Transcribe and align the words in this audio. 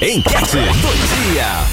Enquete 0.00 0.52
do 0.52 1.32
dia. 1.32 1.66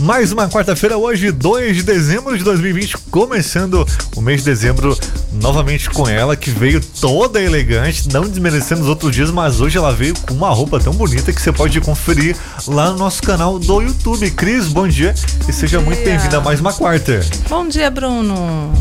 Mais 0.00 0.32
uma 0.32 0.48
quarta-feira, 0.48 0.96
hoje, 0.96 1.30
2 1.30 1.76
de 1.76 1.82
dezembro 1.82 2.38
de 2.38 2.42
2020, 2.42 2.96
começando 3.10 3.86
o 4.16 4.22
mês 4.22 4.40
de 4.40 4.46
dezembro 4.46 4.98
novamente 5.30 5.90
com 5.90 6.08
ela, 6.08 6.34
que 6.34 6.48
veio 6.48 6.80
toda 6.80 7.38
elegante, 7.38 8.10
não 8.10 8.26
desmerecendo 8.26 8.80
os 8.80 8.88
outros 8.88 9.14
dias, 9.14 9.30
mas 9.30 9.60
hoje 9.60 9.76
ela 9.76 9.92
veio 9.92 10.14
com 10.20 10.32
uma 10.32 10.48
roupa 10.48 10.80
tão 10.80 10.94
bonita 10.94 11.30
que 11.34 11.42
você 11.42 11.52
pode 11.52 11.78
conferir 11.82 12.34
lá 12.66 12.92
no 12.92 12.96
nosso 12.96 13.22
canal 13.22 13.58
do 13.58 13.82
YouTube. 13.82 14.30
Cris, 14.30 14.68
bom 14.68 14.88
dia 14.88 15.14
e 15.46 15.52
seja 15.52 15.82
muito 15.82 16.02
bem-vinda 16.02 16.38
a 16.38 16.40
mais 16.40 16.60
uma 16.60 16.72
quarta. 16.72 17.20
Bom 17.46 17.68
dia, 17.68 17.90
Bruno. 17.90 18.72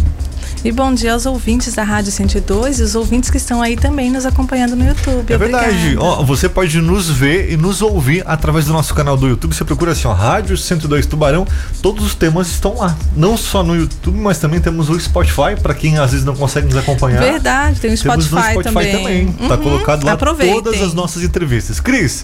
E 0.66 0.72
bom 0.72 0.92
dia 0.96 1.14
aos 1.14 1.28
ouvintes 1.28 1.76
da 1.76 1.84
Rádio 1.84 2.12
102 2.12 2.80
e 2.80 2.82
os 2.82 2.96
ouvintes 2.96 3.30
que 3.30 3.38
estão 3.38 3.62
aí 3.62 3.78
também 3.78 4.10
nos 4.10 4.26
acompanhando 4.26 4.76
no 4.76 4.84
YouTube. 4.84 5.32
É 5.32 5.38
verdade. 5.38 5.96
Ó, 5.96 6.24
você 6.24 6.50
pode 6.50 6.82
nos 6.82 7.08
ver 7.08 7.52
e 7.52 7.56
nos 7.56 7.84
ouvir 7.84 8.24
através 8.26 8.66
do 8.66 8.74
nosso 8.74 8.92
canal 8.96 9.16
do 9.16 9.28
YouTube. 9.28 9.54
Você 9.54 9.64
procura 9.64 9.92
assim, 9.92 10.08
ó, 10.08 10.14
Rádio 10.14 10.58
102 10.58 11.06
Tubarão. 11.06 11.46
Todos 11.84 12.04
os 12.04 12.16
temas 12.16 12.48
estão 12.48 12.78
lá. 12.78 12.98
Não 13.16 13.38
só 13.38 13.62
no 13.62 13.76
YouTube, 13.76 14.20
mas 14.20 14.40
também 14.40 14.60
temos 14.60 14.90
o 14.90 15.00
Spotify, 15.00 15.56
para 15.62 15.76
quem 15.76 16.00
às 16.00 16.10
vezes 16.10 16.26
não 16.26 16.36
consegue 16.36 16.66
nos 16.66 16.78
acompanhar. 16.78 17.22
Verdade, 17.22 17.80
tem 17.80 17.94
o 17.94 17.98
Spotify, 17.98 18.30
temos 18.30 18.32
no 18.32 18.40
Spotify 18.40 18.64
também. 18.64 18.92
também. 18.92 19.28
Tá 19.34 19.44
uhum. 19.44 19.50
Tá 19.50 19.58
colocado 19.58 20.04
lá 20.04 20.14
Aproveitem. 20.14 20.64
todas 20.64 20.82
as 20.82 20.96
nossas 20.96 21.22
entrevistas. 21.22 21.80
Cris, 21.80 22.24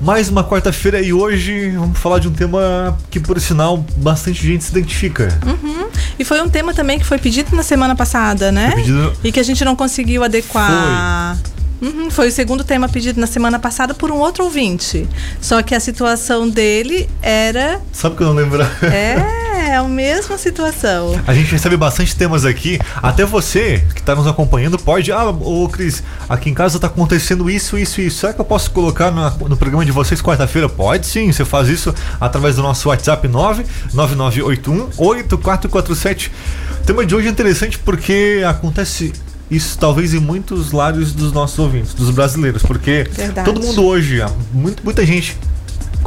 mais 0.00 0.28
uma 0.28 0.44
quarta-feira 0.44 1.00
e 1.00 1.12
hoje 1.12 1.70
vamos 1.70 1.98
falar 1.98 2.18
de 2.18 2.28
um 2.28 2.32
tema 2.32 2.96
que, 3.10 3.18
por 3.18 3.40
sinal, 3.40 3.84
bastante 3.96 4.46
gente 4.46 4.64
se 4.64 4.70
identifica. 4.70 5.36
Uhum. 5.44 5.88
E 6.18 6.24
foi 6.24 6.40
um 6.40 6.48
tema 6.48 6.72
também 6.72 6.98
que 6.98 7.04
foi 7.04 7.18
pedido 7.18 7.54
na 7.54 7.62
semana 7.62 7.94
passada, 7.94 8.50
né? 8.52 8.72
Pedido... 8.74 9.12
E 9.22 9.32
que 9.32 9.40
a 9.40 9.42
gente 9.42 9.64
não 9.64 9.74
conseguiu 9.74 10.22
adequar. 10.24 11.36
Foi. 11.36 11.57
Uhum, 11.80 12.10
foi 12.10 12.28
o 12.28 12.32
segundo 12.32 12.64
tema 12.64 12.88
pedido 12.88 13.20
na 13.20 13.26
semana 13.26 13.58
passada 13.58 13.94
por 13.94 14.10
um 14.10 14.16
outro 14.16 14.44
ouvinte. 14.44 15.08
Só 15.40 15.62
que 15.62 15.74
a 15.74 15.80
situação 15.80 16.48
dele 16.48 17.08
era. 17.22 17.80
Sabe 17.92 18.16
que 18.16 18.22
eu 18.22 18.26
não 18.26 18.34
lembro? 18.34 18.62
É, 18.82 19.70
é 19.70 19.76
a 19.76 19.84
mesma 19.84 20.36
situação. 20.36 21.20
A 21.26 21.34
gente 21.34 21.52
recebe 21.52 21.76
bastante 21.76 22.16
temas 22.16 22.44
aqui. 22.44 22.78
Até 22.96 23.24
você 23.24 23.84
que 23.94 24.00
está 24.00 24.14
nos 24.14 24.26
acompanhando 24.26 24.78
pode. 24.78 25.12
Ah, 25.12 25.28
ô 25.28 25.68
Cris, 25.68 26.02
aqui 26.28 26.50
em 26.50 26.54
casa 26.54 26.76
está 26.76 26.88
acontecendo 26.88 27.48
isso, 27.48 27.78
isso, 27.78 28.00
isso. 28.00 28.18
Será 28.18 28.32
que 28.32 28.40
eu 28.40 28.44
posso 28.44 28.70
colocar 28.70 29.10
no, 29.10 29.48
no 29.48 29.56
programa 29.56 29.84
de 29.84 29.92
vocês 29.92 30.20
quarta-feira? 30.20 30.68
Pode 30.68 31.06
sim. 31.06 31.30
Você 31.30 31.44
faz 31.44 31.68
isso 31.68 31.94
através 32.20 32.56
do 32.56 32.62
nosso 32.62 32.88
WhatsApp 32.88 33.28
99981 33.28 34.90
8447. 34.96 36.32
O 36.80 36.84
tema 36.84 37.06
de 37.06 37.14
hoje 37.14 37.28
é 37.28 37.30
interessante 37.30 37.78
porque 37.78 38.42
acontece 38.46 39.12
isso 39.50 39.78
talvez 39.78 40.14
em 40.14 40.20
muitos 40.20 40.72
lares 40.72 41.12
dos 41.12 41.32
nossos 41.32 41.58
ouvintes, 41.58 41.94
dos 41.94 42.10
brasileiros, 42.10 42.62
porque 42.62 43.08
Verdade. 43.10 43.50
todo 43.50 43.64
mundo 43.64 43.84
hoje, 43.84 44.20
muito, 44.52 44.84
muita 44.84 45.04
gente 45.06 45.36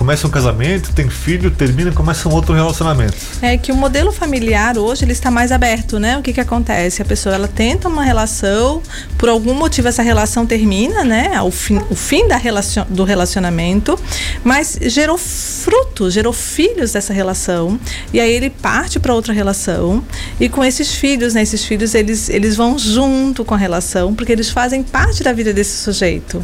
começa 0.01 0.25
um 0.25 0.31
casamento, 0.31 0.91
tem 0.95 1.07
filho, 1.11 1.51
termina, 1.51 1.91
começa 1.91 2.27
um 2.27 2.33
outro 2.33 2.55
relacionamento. 2.55 3.13
É 3.39 3.55
que 3.55 3.71
o 3.71 3.75
modelo 3.75 4.11
familiar 4.11 4.75
hoje 4.75 5.05
ele 5.05 5.11
está 5.11 5.29
mais 5.29 5.51
aberto, 5.51 5.99
né? 5.99 6.17
O 6.17 6.23
que 6.23 6.33
que 6.33 6.41
acontece? 6.41 7.03
A 7.03 7.05
pessoa 7.05 7.35
ela 7.35 7.47
tenta 7.47 7.87
uma 7.87 8.03
relação, 8.03 8.81
por 9.15 9.29
algum 9.29 9.53
motivo 9.53 9.87
essa 9.87 10.01
relação 10.01 10.43
termina, 10.43 11.03
né? 11.03 11.39
O 11.43 11.51
fim, 11.51 11.79
o 11.91 11.95
fim 11.95 12.27
da 12.27 12.35
relacion, 12.35 12.83
do 12.89 13.03
relacionamento, 13.03 13.95
mas 14.43 14.75
gerou 14.81 15.19
frutos, 15.19 16.15
gerou 16.15 16.33
filhos 16.33 16.93
dessa 16.93 17.13
relação 17.13 17.79
e 18.11 18.19
aí 18.19 18.33
ele 18.33 18.49
parte 18.49 18.99
para 18.99 19.13
outra 19.13 19.31
relação 19.31 20.03
e 20.39 20.49
com 20.49 20.65
esses 20.65 20.95
filhos, 20.95 21.35
né? 21.35 21.43
Esses 21.43 21.63
filhos 21.63 21.93
eles 21.93 22.27
eles 22.27 22.55
vão 22.55 22.75
junto 22.79 23.45
com 23.45 23.53
a 23.53 23.57
relação 23.57 24.15
porque 24.15 24.31
eles 24.31 24.49
fazem 24.49 24.81
parte 24.81 25.21
da 25.21 25.31
vida 25.31 25.53
desse 25.53 25.77
sujeito. 25.77 26.43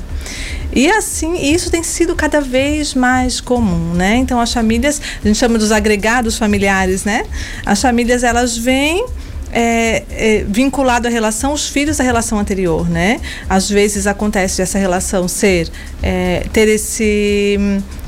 E 0.72 0.90
assim, 0.92 1.54
isso 1.54 1.72
tem 1.72 1.82
sido 1.82 2.16
cada 2.16 2.40
vez 2.40 2.94
mais 2.94 3.42
comum, 3.48 3.94
né? 3.94 4.18
Então 4.18 4.42
as 4.42 4.52
famílias, 4.52 5.02
a 5.24 5.28
gente 5.28 5.40
chama 5.40 5.58
dos 5.58 5.72
agregados 5.72 6.38
familiares, 6.38 7.06
né? 7.06 7.24
As 7.66 7.82
famílias 7.82 8.22
elas 8.22 8.58
vêm 8.58 9.06
é, 9.54 10.04
é, 10.12 10.46
vinculado 10.48 11.08
à 11.08 11.10
relação, 11.10 11.54
os 11.54 11.70
filhos 11.70 11.96
da 11.96 12.04
relação 12.04 12.38
anterior, 12.38 12.90
né? 12.90 13.22
Às 13.50 13.70
vezes 13.70 14.06
acontece 14.06 14.62
essa 14.62 14.78
relação 14.78 15.30
ser 15.30 15.70
é, 16.04 16.44
ter 16.52 16.68
esse 16.68 17.58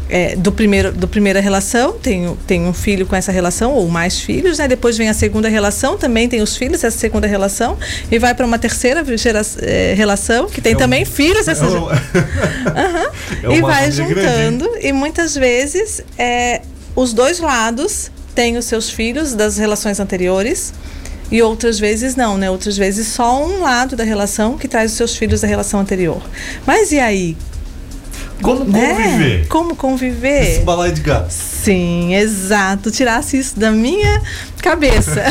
é, 0.09 0.35
do 0.35 0.51
primeiro 0.51 0.91
do 0.91 1.07
primeira 1.07 1.39
relação 1.39 1.93
tem, 1.93 2.35
tem 2.47 2.65
um 2.65 2.73
filho 2.73 3.05
com 3.05 3.15
essa 3.15 3.31
relação 3.31 3.73
ou 3.73 3.87
mais 3.87 4.19
filhos 4.19 4.57
né 4.57 4.67
depois 4.67 4.97
vem 4.97 5.07
a 5.07 5.13
segunda 5.13 5.47
relação 5.47 5.97
também 5.97 6.27
tem 6.27 6.41
os 6.41 6.57
filhos 6.57 6.83
essa 6.83 6.97
segunda 6.97 7.27
relação 7.27 7.77
e 8.11 8.17
vai 8.17 8.33
para 8.33 8.45
uma 8.45 8.57
terceira 8.57 9.05
gera, 9.17 9.41
é, 9.61 9.93
relação 9.95 10.47
que 10.47 10.61
tem 10.61 10.73
é 10.73 10.75
também 10.75 11.03
um, 11.03 11.05
filhos 11.05 11.47
essa 11.47 11.63
é 11.63 11.67
um, 11.67 11.83
uhum. 11.83 13.53
e 13.55 13.61
vai 13.61 13.91
juntando 13.91 14.67
e 14.81 14.91
muitas 14.91 15.35
vezes 15.35 16.01
é, 16.17 16.61
os 16.95 17.13
dois 17.13 17.39
lados 17.39 18.11
têm 18.33 18.57
os 18.57 18.65
seus 18.65 18.89
filhos 18.89 19.35
das 19.35 19.57
relações 19.57 19.99
anteriores 19.99 20.73
e 21.31 21.41
outras 21.41 21.79
vezes 21.79 22.15
não, 22.15 22.37
né? 22.37 22.49
Outras 22.49 22.75
vezes 22.75 23.07
só 23.07 23.45
um 23.45 23.61
lado 23.61 23.95
da 23.95 24.03
relação 24.03 24.57
que 24.57 24.67
traz 24.67 24.91
os 24.91 24.97
seus 24.97 25.15
filhos 25.15 25.41
da 25.41 25.47
relação 25.47 25.79
anterior. 25.79 26.21
Mas 26.65 26.91
e 26.91 26.99
aí? 26.99 27.37
Como 28.41 28.65
né? 28.65 28.95
conviver? 28.95 29.47
Como 29.47 29.75
conviver? 29.75 30.41
Esse 30.43 30.59
balaio 30.61 30.93
de 30.93 31.01
gato. 31.01 31.31
Sim, 31.31 32.15
exato. 32.15 32.89
Tirasse 32.89 33.37
isso 33.37 33.59
da 33.59 33.71
minha 33.71 34.21
cabeça. 34.61 35.23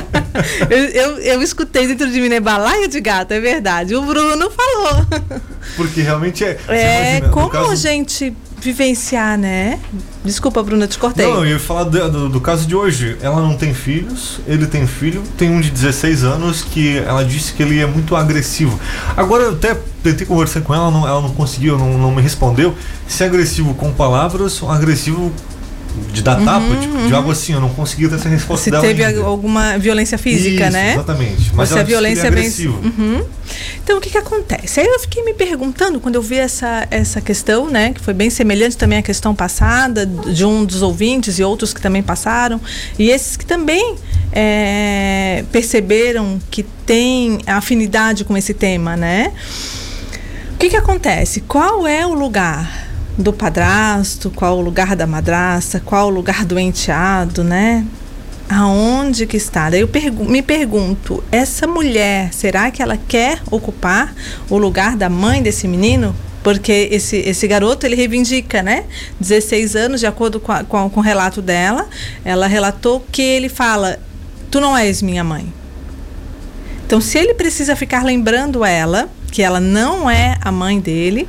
eu, 0.70 0.78
eu, 0.78 1.18
eu, 1.18 1.42
escutei 1.42 1.86
dentro 1.86 2.10
de 2.10 2.20
mim, 2.20 2.28
né? 2.28 2.40
Balaio 2.40 2.88
de 2.88 3.00
gato, 3.00 3.32
é 3.32 3.40
verdade. 3.40 3.94
O 3.94 4.02
Bruno 4.02 4.50
falou. 4.50 5.06
Porque 5.76 6.02
realmente 6.02 6.44
é. 6.44 6.58
É, 6.68 7.10
imagina, 7.16 7.28
como 7.30 7.48
caso... 7.48 7.70
a 7.70 7.74
gente 7.74 8.34
vivenciar, 8.62 9.36
né? 9.36 9.78
Desculpa, 10.24 10.62
Bruna, 10.62 10.86
te 10.86 10.96
cortei. 10.96 11.26
Não, 11.26 11.44
eu 11.44 11.52
ia 11.52 11.58
falar 11.58 11.84
do, 11.84 12.10
do, 12.10 12.28
do, 12.28 12.40
caso 12.40 12.66
de 12.66 12.76
hoje. 12.76 13.16
Ela 13.20 13.40
não 13.40 13.56
tem 13.56 13.74
filhos, 13.74 14.40
ele 14.46 14.66
tem 14.66 14.86
filho, 14.86 15.22
tem 15.36 15.50
um 15.50 15.60
de 15.60 15.70
16 15.70 16.22
anos 16.22 16.62
que 16.62 16.98
ela 16.98 17.24
disse 17.24 17.52
que 17.52 17.62
ele 17.62 17.80
é 17.80 17.86
muito 17.86 18.14
agressivo. 18.14 18.78
Agora, 19.16 19.42
eu 19.42 19.52
até 19.52 19.76
tentei 20.02 20.24
conversar 20.26 20.60
com 20.60 20.72
ela, 20.72 20.90
não, 20.90 21.06
ela 21.06 21.20
não 21.20 21.34
conseguiu, 21.34 21.76
não, 21.76 21.98
não 21.98 22.12
me 22.12 22.22
respondeu. 22.22 22.74
Se 23.08 23.24
é 23.24 23.26
agressivo 23.26 23.74
com 23.74 23.92
palavras 23.92 24.62
agressivo 24.62 25.32
de 26.12 26.22
dar 26.22 26.36
tapa, 26.36 26.58
uhum, 26.58 26.80
tipo, 26.80 26.94
uhum. 26.94 27.06
de 27.06 27.14
algo 27.14 27.30
assim, 27.30 27.52
eu 27.52 27.60
não 27.60 27.68
consegui 27.68 28.08
ter 28.08 28.14
essa 28.14 28.28
resposta 28.28 28.64
Se 28.64 28.70
dela. 28.70 28.82
teve 28.82 29.04
ainda. 29.04 29.22
alguma 29.22 29.78
violência 29.78 30.16
física, 30.16 30.64
Isso, 30.64 30.72
né? 30.72 30.92
Exatamente. 30.92 31.50
Mas 31.54 31.72
a 31.72 31.82
violência 31.82 32.28
é 32.28 32.30
bem. 32.30 32.50
Uhum. 32.66 33.24
Então 33.82 33.98
o 33.98 34.00
que 34.00 34.10
que 34.10 34.18
acontece? 34.18 34.80
Aí 34.80 34.86
eu 34.86 35.00
fiquei 35.00 35.22
me 35.24 35.34
perguntando 35.34 36.00
quando 36.00 36.14
eu 36.14 36.22
vi 36.22 36.36
essa, 36.36 36.86
essa 36.90 37.20
questão, 37.20 37.68
né? 37.68 37.92
Que 37.92 38.00
foi 38.00 38.14
bem 38.14 38.30
semelhante 38.30 38.76
também 38.76 38.98
à 38.98 39.02
questão 39.02 39.34
passada, 39.34 40.06
de 40.06 40.44
um 40.44 40.64
dos 40.64 40.82
ouvintes 40.82 41.38
e 41.38 41.42
outros 41.42 41.74
que 41.74 41.80
também 41.80 42.02
passaram, 42.02 42.60
e 42.98 43.10
esses 43.10 43.36
que 43.36 43.44
também 43.44 43.96
é, 44.32 45.44
perceberam 45.52 46.40
que 46.50 46.62
tem 46.62 47.40
afinidade 47.46 48.24
com 48.24 48.36
esse 48.36 48.54
tema, 48.54 48.96
né? 48.96 49.32
O 50.54 50.56
que 50.58 50.70
que 50.70 50.76
acontece? 50.76 51.40
Qual 51.40 51.86
é 51.86 52.06
o 52.06 52.14
lugar 52.14 52.91
do 53.16 53.32
padrasto, 53.32 54.30
qual 54.30 54.58
o 54.58 54.60
lugar 54.60 54.96
da 54.96 55.06
madrasta, 55.06 55.80
qual 55.80 56.06
o 56.06 56.10
lugar 56.10 56.44
do 56.44 56.58
enteado, 56.58 57.44
né? 57.44 57.84
Aonde 58.48 59.26
que 59.26 59.36
está? 59.36 59.70
Daí 59.70 59.80
eu 59.80 59.88
pergu 59.88 60.24
me 60.24 60.42
pergunto, 60.42 61.22
essa 61.30 61.66
mulher, 61.66 62.32
será 62.32 62.70
que 62.70 62.82
ela 62.82 62.96
quer 62.96 63.40
ocupar 63.50 64.14
o 64.48 64.58
lugar 64.58 64.96
da 64.96 65.08
mãe 65.08 65.42
desse 65.42 65.68
menino? 65.68 66.14
Porque 66.42 66.88
esse, 66.90 67.16
esse 67.18 67.46
garoto, 67.46 67.86
ele 67.86 67.94
reivindica, 67.94 68.62
né? 68.62 68.84
16 69.20 69.76
anos, 69.76 70.00
de 70.00 70.06
acordo 70.06 70.40
com, 70.40 70.50
a, 70.50 70.64
com, 70.64 70.90
com 70.90 71.00
o 71.00 71.02
relato 71.02 71.40
dela, 71.40 71.88
ela 72.24 72.46
relatou 72.46 73.04
que 73.12 73.22
ele 73.22 73.48
fala, 73.48 73.98
tu 74.50 74.60
não 74.60 74.76
és 74.76 75.00
minha 75.00 75.22
mãe. 75.22 75.52
Então, 76.84 77.00
se 77.00 77.16
ele 77.16 77.32
precisa 77.32 77.76
ficar 77.76 78.04
lembrando 78.04 78.64
ela, 78.64 79.08
que 79.30 79.40
ela 79.40 79.60
não 79.60 80.10
é 80.10 80.36
a 80.42 80.52
mãe 80.52 80.78
dele, 80.78 81.28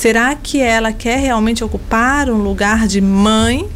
Será 0.00 0.34
que 0.34 0.58
ela 0.58 0.94
quer 0.94 1.18
realmente 1.18 1.62
ocupar 1.62 2.30
um 2.30 2.38
lugar 2.38 2.86
de 2.86 3.02
mãe 3.02 3.68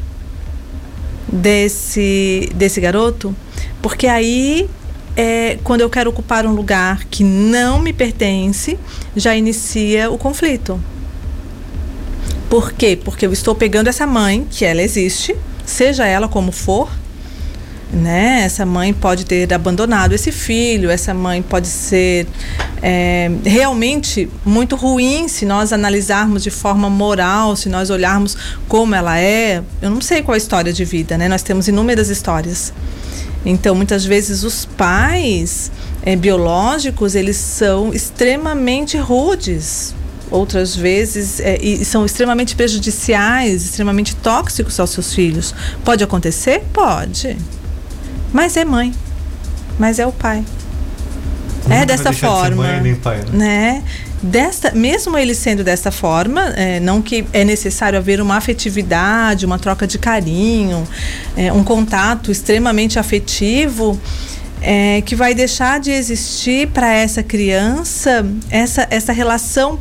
desse, 1.30 2.48
desse 2.54 2.80
garoto? 2.80 3.36
Porque 3.82 4.06
aí, 4.06 4.66
é, 5.14 5.58
quando 5.62 5.82
eu 5.82 5.90
quero 5.90 6.08
ocupar 6.08 6.46
um 6.46 6.54
lugar 6.54 7.04
que 7.10 7.22
não 7.22 7.78
me 7.78 7.92
pertence, 7.92 8.78
já 9.14 9.36
inicia 9.36 10.10
o 10.10 10.16
conflito. 10.16 10.80
Por 12.48 12.72
quê? 12.72 12.98
Porque 13.04 13.26
eu 13.26 13.32
estou 13.34 13.54
pegando 13.54 13.88
essa 13.88 14.06
mãe, 14.06 14.46
que 14.50 14.64
ela 14.64 14.80
existe, 14.80 15.36
seja 15.66 16.06
ela 16.06 16.26
como 16.26 16.52
for, 16.52 16.90
né? 17.92 18.40
Essa 18.46 18.64
mãe 18.64 18.94
pode 18.94 19.26
ter 19.26 19.52
abandonado 19.52 20.14
esse 20.14 20.32
filho, 20.32 20.88
essa 20.88 21.12
mãe 21.12 21.42
pode 21.42 21.66
ser 21.66 22.26
é, 22.86 23.30
realmente 23.46 24.28
muito 24.44 24.76
ruim 24.76 25.26
se 25.26 25.46
nós 25.46 25.72
analisarmos 25.72 26.42
de 26.42 26.50
forma 26.50 26.90
moral, 26.90 27.56
se 27.56 27.70
nós 27.70 27.88
olharmos 27.88 28.36
como 28.68 28.94
ela 28.94 29.18
é. 29.18 29.62
Eu 29.80 29.88
não 29.88 30.02
sei 30.02 30.22
qual 30.22 30.34
é 30.34 30.36
a 30.36 30.38
história 30.38 30.70
de 30.70 30.84
vida, 30.84 31.16
né? 31.16 31.26
Nós 31.26 31.42
temos 31.42 31.66
inúmeras 31.66 32.10
histórias. 32.10 32.74
Então, 33.42 33.74
muitas 33.74 34.04
vezes 34.04 34.42
os 34.42 34.66
pais 34.66 35.72
é, 36.02 36.14
biológicos 36.14 37.14
eles 37.14 37.38
são 37.38 37.90
extremamente 37.90 38.98
rudes 38.98 39.94
outras 40.30 40.76
vezes, 40.76 41.40
é, 41.40 41.56
e 41.62 41.82
são 41.86 42.04
extremamente 42.04 42.54
prejudiciais, 42.54 43.64
extremamente 43.64 44.14
tóxicos 44.16 44.78
aos 44.78 44.90
seus 44.90 45.14
filhos. 45.14 45.54
Pode 45.82 46.04
acontecer? 46.04 46.62
Pode. 46.70 47.34
Mas 48.30 48.58
é 48.58 48.64
mãe. 48.64 48.92
Mas 49.78 49.98
é 49.98 50.06
o 50.06 50.12
pai. 50.12 50.44
É 51.68 51.86
dessa 51.86 52.10
deixar 52.10 52.10
de 52.10 52.20
forma. 52.20 52.62
mãe 52.62 52.80
nem 52.80 52.94
pai, 52.94 53.18
né? 53.32 53.32
né? 53.32 53.82
Desta, 54.22 54.72
mesmo 54.72 55.18
ele 55.18 55.34
sendo 55.34 55.62
dessa 55.62 55.90
forma, 55.90 56.42
é, 56.56 56.80
não 56.80 57.02
que 57.02 57.26
é 57.32 57.44
necessário 57.44 57.98
haver 57.98 58.20
uma 58.20 58.36
afetividade, 58.36 59.44
uma 59.44 59.58
troca 59.58 59.86
de 59.86 59.98
carinho, 59.98 60.86
é, 61.36 61.52
um 61.52 61.62
contato 61.62 62.30
extremamente 62.30 62.98
afetivo, 62.98 64.00
é, 64.62 65.02
que 65.02 65.14
vai 65.14 65.34
deixar 65.34 65.78
de 65.78 65.90
existir 65.90 66.68
para 66.68 66.90
essa 66.90 67.22
criança 67.22 68.24
essa, 68.48 68.86
essa 68.90 69.12
relação 69.12 69.78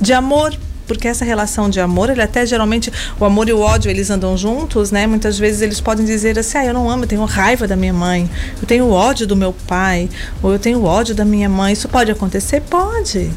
de 0.00 0.12
amor 0.12 0.58
porque 0.86 1.08
essa 1.08 1.24
relação 1.24 1.70
de 1.70 1.80
amor, 1.80 2.10
ele 2.10 2.22
até 2.22 2.44
geralmente 2.44 2.92
o 3.18 3.24
amor 3.24 3.48
e 3.48 3.52
o 3.52 3.60
ódio 3.60 3.90
eles 3.90 4.10
andam 4.10 4.36
juntos, 4.36 4.90
né? 4.90 5.06
Muitas 5.06 5.38
vezes 5.38 5.62
eles 5.62 5.80
podem 5.80 6.04
dizer 6.04 6.38
assim: 6.38 6.58
"Ah, 6.58 6.64
eu 6.66 6.74
não 6.74 6.90
amo, 6.90 7.04
eu 7.04 7.08
tenho 7.08 7.24
raiva 7.24 7.66
da 7.66 7.76
minha 7.76 7.92
mãe, 7.92 8.30
eu 8.60 8.66
tenho 8.66 8.90
ódio 8.90 9.26
do 9.26 9.36
meu 9.36 9.52
pai, 9.66 10.08
ou 10.42 10.52
eu 10.52 10.58
tenho 10.58 10.84
ódio 10.84 11.14
da 11.14 11.24
minha 11.24 11.48
mãe". 11.48 11.72
Isso 11.72 11.88
pode 11.88 12.10
acontecer? 12.10 12.60
Pode. 12.62 13.30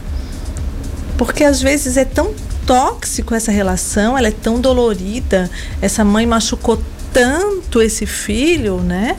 Porque 1.17 1.43
às 1.43 1.61
vezes 1.61 1.97
é 1.97 2.05
tão 2.05 2.33
tóxico 2.65 3.33
essa 3.33 3.51
relação, 3.51 4.17
ela 4.17 4.27
é 4.27 4.31
tão 4.31 4.59
dolorida, 4.59 5.49
essa 5.81 6.03
mãe 6.03 6.25
machucou 6.25 6.81
tanto 7.13 7.81
esse 7.81 8.05
filho, 8.05 8.81
né? 8.81 9.15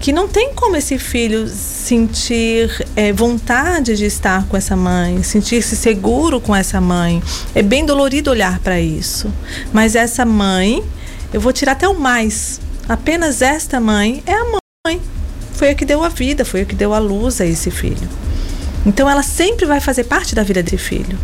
Que 0.00 0.12
não 0.12 0.28
tem 0.28 0.54
como 0.54 0.76
esse 0.76 0.98
filho 0.98 1.48
sentir 1.48 2.86
é, 2.94 3.12
vontade 3.12 3.96
de 3.96 4.04
estar 4.04 4.46
com 4.46 4.56
essa 4.56 4.76
mãe, 4.76 5.22
sentir-se 5.22 5.76
seguro 5.76 6.40
com 6.40 6.54
essa 6.54 6.80
mãe. 6.80 7.22
É 7.54 7.62
bem 7.62 7.84
dolorido 7.84 8.30
olhar 8.30 8.58
para 8.60 8.80
isso. 8.80 9.32
Mas 9.72 9.94
essa 9.94 10.24
mãe, 10.24 10.82
eu 11.32 11.40
vou 11.40 11.52
tirar 11.52 11.72
até 11.72 11.88
o 11.88 11.98
mais. 11.98 12.60
Apenas 12.88 13.42
esta 13.42 13.80
mãe 13.80 14.22
é 14.24 14.34
a 14.34 14.44
mãe. 14.44 15.00
Foi 15.52 15.70
a 15.70 15.74
que 15.74 15.84
deu 15.84 16.04
a 16.04 16.08
vida, 16.08 16.44
foi 16.44 16.60
a 16.60 16.64
que 16.64 16.74
deu 16.74 16.94
a 16.94 16.98
luz 16.98 17.40
a 17.40 17.46
esse 17.46 17.70
filho. 17.70 18.08
Então 18.86 19.10
ela 19.10 19.22
sempre 19.22 19.66
vai 19.66 19.80
fazer 19.80 20.04
parte 20.04 20.34
da 20.34 20.44
vida 20.44 20.62
desse 20.62 20.78
filho. 20.78 21.18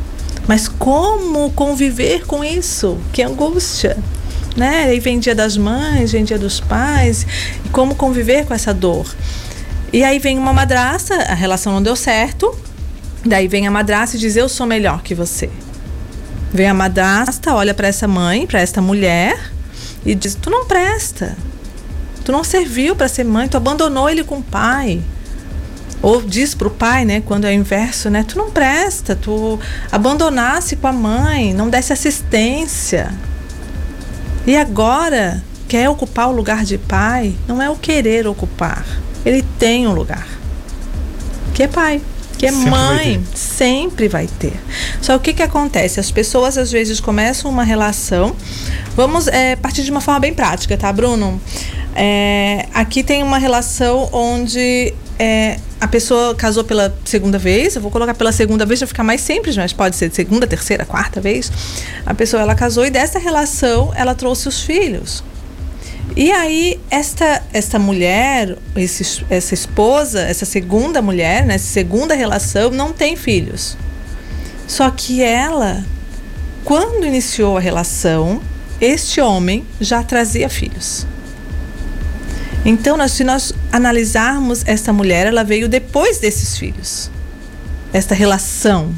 Mas 0.48 0.68
como 0.68 1.50
conviver 1.52 2.26
com 2.26 2.44
isso? 2.44 2.98
Que 3.12 3.22
angústia 3.22 3.96
né? 4.56 4.84
Aí 4.84 5.00
vem 5.00 5.18
dia 5.18 5.34
das 5.34 5.56
mães, 5.56 6.12
vem 6.12 6.24
dia 6.24 6.38
dos 6.38 6.60
pais, 6.60 7.26
e 7.64 7.68
como 7.70 7.94
conviver 7.94 8.46
com 8.46 8.54
essa 8.54 8.72
dor. 8.72 9.06
E 9.92 10.02
aí 10.02 10.18
vem 10.18 10.38
uma 10.38 10.52
madrasta, 10.52 11.14
a 11.14 11.34
relação 11.34 11.72
não 11.72 11.82
deu 11.82 11.96
certo, 11.96 12.56
daí 13.24 13.46
vem 13.48 13.66
a 13.66 13.70
madrasta 13.70 14.16
e 14.16 14.20
diz: 14.20 14.36
Eu 14.36 14.48
sou 14.48 14.66
melhor 14.66 15.02
que 15.02 15.14
você. 15.14 15.48
Vem 16.52 16.68
a 16.68 16.74
madrasta, 16.74 17.54
olha 17.54 17.74
para 17.74 17.88
essa 17.88 18.06
mãe, 18.06 18.46
para 18.46 18.60
esta 18.60 18.80
mulher, 18.80 19.52
e 20.04 20.14
diz: 20.14 20.34
Tu 20.34 20.50
não 20.50 20.66
presta. 20.66 21.36
Tu 22.24 22.32
não 22.32 22.42
serviu 22.42 22.96
para 22.96 23.06
ser 23.06 23.24
mãe, 23.24 23.46
tu 23.46 23.56
abandonou 23.56 24.08
ele 24.08 24.24
com 24.24 24.38
o 24.38 24.42
pai. 24.42 25.02
Ou 26.00 26.22
diz 26.22 26.54
para 26.54 26.68
o 26.68 26.70
pai, 26.70 27.04
né, 27.04 27.22
quando 27.24 27.46
é 27.46 27.50
o 27.50 27.52
inverso, 27.52 28.10
né, 28.10 28.24
tu 28.26 28.36
não 28.36 28.50
presta, 28.50 29.16
tu 29.16 29.58
abandonasse 29.90 30.76
com 30.76 30.86
a 30.86 30.92
mãe, 30.92 31.54
não 31.54 31.70
desse 31.70 31.92
assistência. 31.92 33.12
E 34.46 34.56
agora 34.56 35.42
quer 35.68 35.88
ocupar 35.88 36.28
o 36.28 36.32
lugar 36.32 36.64
de 36.64 36.76
pai, 36.78 37.34
não 37.48 37.60
é 37.60 37.70
o 37.70 37.76
querer 37.76 38.26
ocupar. 38.26 38.84
Ele 39.24 39.42
tem 39.58 39.86
um 39.86 39.92
lugar. 39.92 40.26
Que 41.54 41.62
é 41.62 41.68
pai, 41.68 42.02
que 42.36 42.46
é 42.46 42.52
Sempre 42.52 42.70
mãe, 42.70 43.18
vai 43.18 43.22
sempre 43.34 44.08
vai 44.08 44.26
ter. 44.26 44.60
Só 45.00 45.16
o 45.16 45.20
que 45.20 45.32
que 45.32 45.42
acontece? 45.42 45.98
As 46.00 46.10
pessoas 46.10 46.58
às 46.58 46.70
vezes 46.70 47.00
começam 47.00 47.50
uma 47.50 47.64
relação. 47.64 48.34
Vamos 48.94 49.28
é, 49.28 49.56
partir 49.56 49.82
de 49.82 49.90
uma 49.90 50.00
forma 50.00 50.20
bem 50.20 50.34
prática, 50.34 50.76
tá, 50.76 50.92
Bruno? 50.92 51.40
É, 51.94 52.66
aqui 52.74 53.02
tem 53.02 53.22
uma 53.22 53.38
relação 53.38 54.08
onde 54.12 54.92
é, 55.18 55.58
a 55.80 55.88
pessoa 55.88 56.34
casou 56.34 56.64
pela 56.64 56.96
segunda 57.04 57.38
vez, 57.38 57.76
eu 57.76 57.82
vou 57.82 57.90
colocar 57.90 58.14
pela 58.14 58.32
segunda 58.32 58.64
vez 58.64 58.80
para 58.80 58.86
ficar 58.86 59.04
mais 59.04 59.20
simples, 59.20 59.56
mas 59.56 59.72
pode 59.72 59.96
ser 59.96 60.12
segunda, 60.12 60.46
terceira, 60.46 60.84
quarta 60.84 61.20
vez. 61.20 61.50
A 62.06 62.14
pessoa 62.14 62.42
ela 62.42 62.54
casou 62.54 62.86
e 62.86 62.90
dessa 62.90 63.18
relação 63.18 63.92
ela 63.94 64.14
trouxe 64.14 64.48
os 64.48 64.62
filhos. 64.62 65.22
E 66.16 66.30
aí 66.30 66.80
esta 66.90 67.42
esta 67.52 67.78
mulher, 67.78 68.56
esse, 68.76 69.24
essa 69.28 69.54
esposa, 69.54 70.20
essa 70.20 70.44
segunda 70.44 71.02
mulher, 71.02 71.44
né, 71.44 71.58
segunda 71.58 72.14
relação 72.14 72.70
não 72.70 72.92
tem 72.92 73.16
filhos. 73.16 73.76
Só 74.66 74.90
que 74.90 75.22
ela, 75.22 75.84
quando 76.64 77.06
iniciou 77.06 77.56
a 77.56 77.60
relação, 77.60 78.40
este 78.80 79.20
homem 79.20 79.66
já 79.80 80.02
trazia 80.02 80.48
filhos. 80.48 81.06
Então, 82.64 82.96
nós, 82.96 83.12
se 83.12 83.24
nós 83.24 83.52
analisarmos 83.70 84.62
esta 84.66 84.92
mulher, 84.92 85.26
ela 85.26 85.44
veio 85.44 85.68
depois 85.68 86.18
desses 86.18 86.56
filhos. 86.56 87.10
Esta 87.92 88.14
relação. 88.14 88.94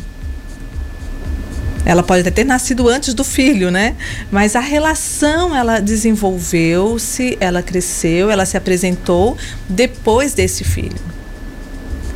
Ela 1.85 2.03
pode 2.03 2.21
até 2.21 2.31
ter 2.31 2.45
nascido 2.45 2.89
antes 2.89 3.15
do 3.15 3.23
filho, 3.23 3.71
né? 3.71 3.97
Mas 4.31 4.57
a 4.57 4.61
relação, 4.61 5.55
ela 5.55 5.81
desenvolveu-se, 5.81 7.37
ela 7.41 7.63
cresceu, 7.63 8.31
ela 8.31 8.45
se 8.45 8.57
apresentou 8.57 9.37
depois 9.69 10.33
desse 10.33 10.65
filho. 10.65 10.99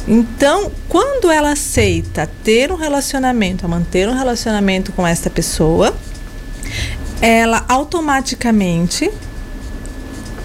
Então, 0.09 0.73
quando 0.89 1.31
ela 1.31 1.53
aceita 1.53 2.29
ter 2.43 2.73
um 2.73 2.75
relacionamento, 2.75 3.69
manter 3.69 4.09
um 4.09 4.15
relacionamento 4.15 4.93
com 4.93 5.07
esta 5.07 5.31
pessoa, 5.31 5.95
ela 7.21 7.65
automaticamente 7.69 9.09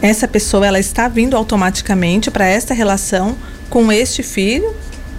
essa 0.06 0.28
pessoa 0.28 0.66
ela 0.68 0.80
está 0.80 1.08
vindo 1.08 1.36
automaticamente 1.36 2.30
para 2.30 2.46
esta 2.46 2.74
relação 2.74 3.36
com 3.70 3.92
este 3.92 4.22
filho 4.22 4.76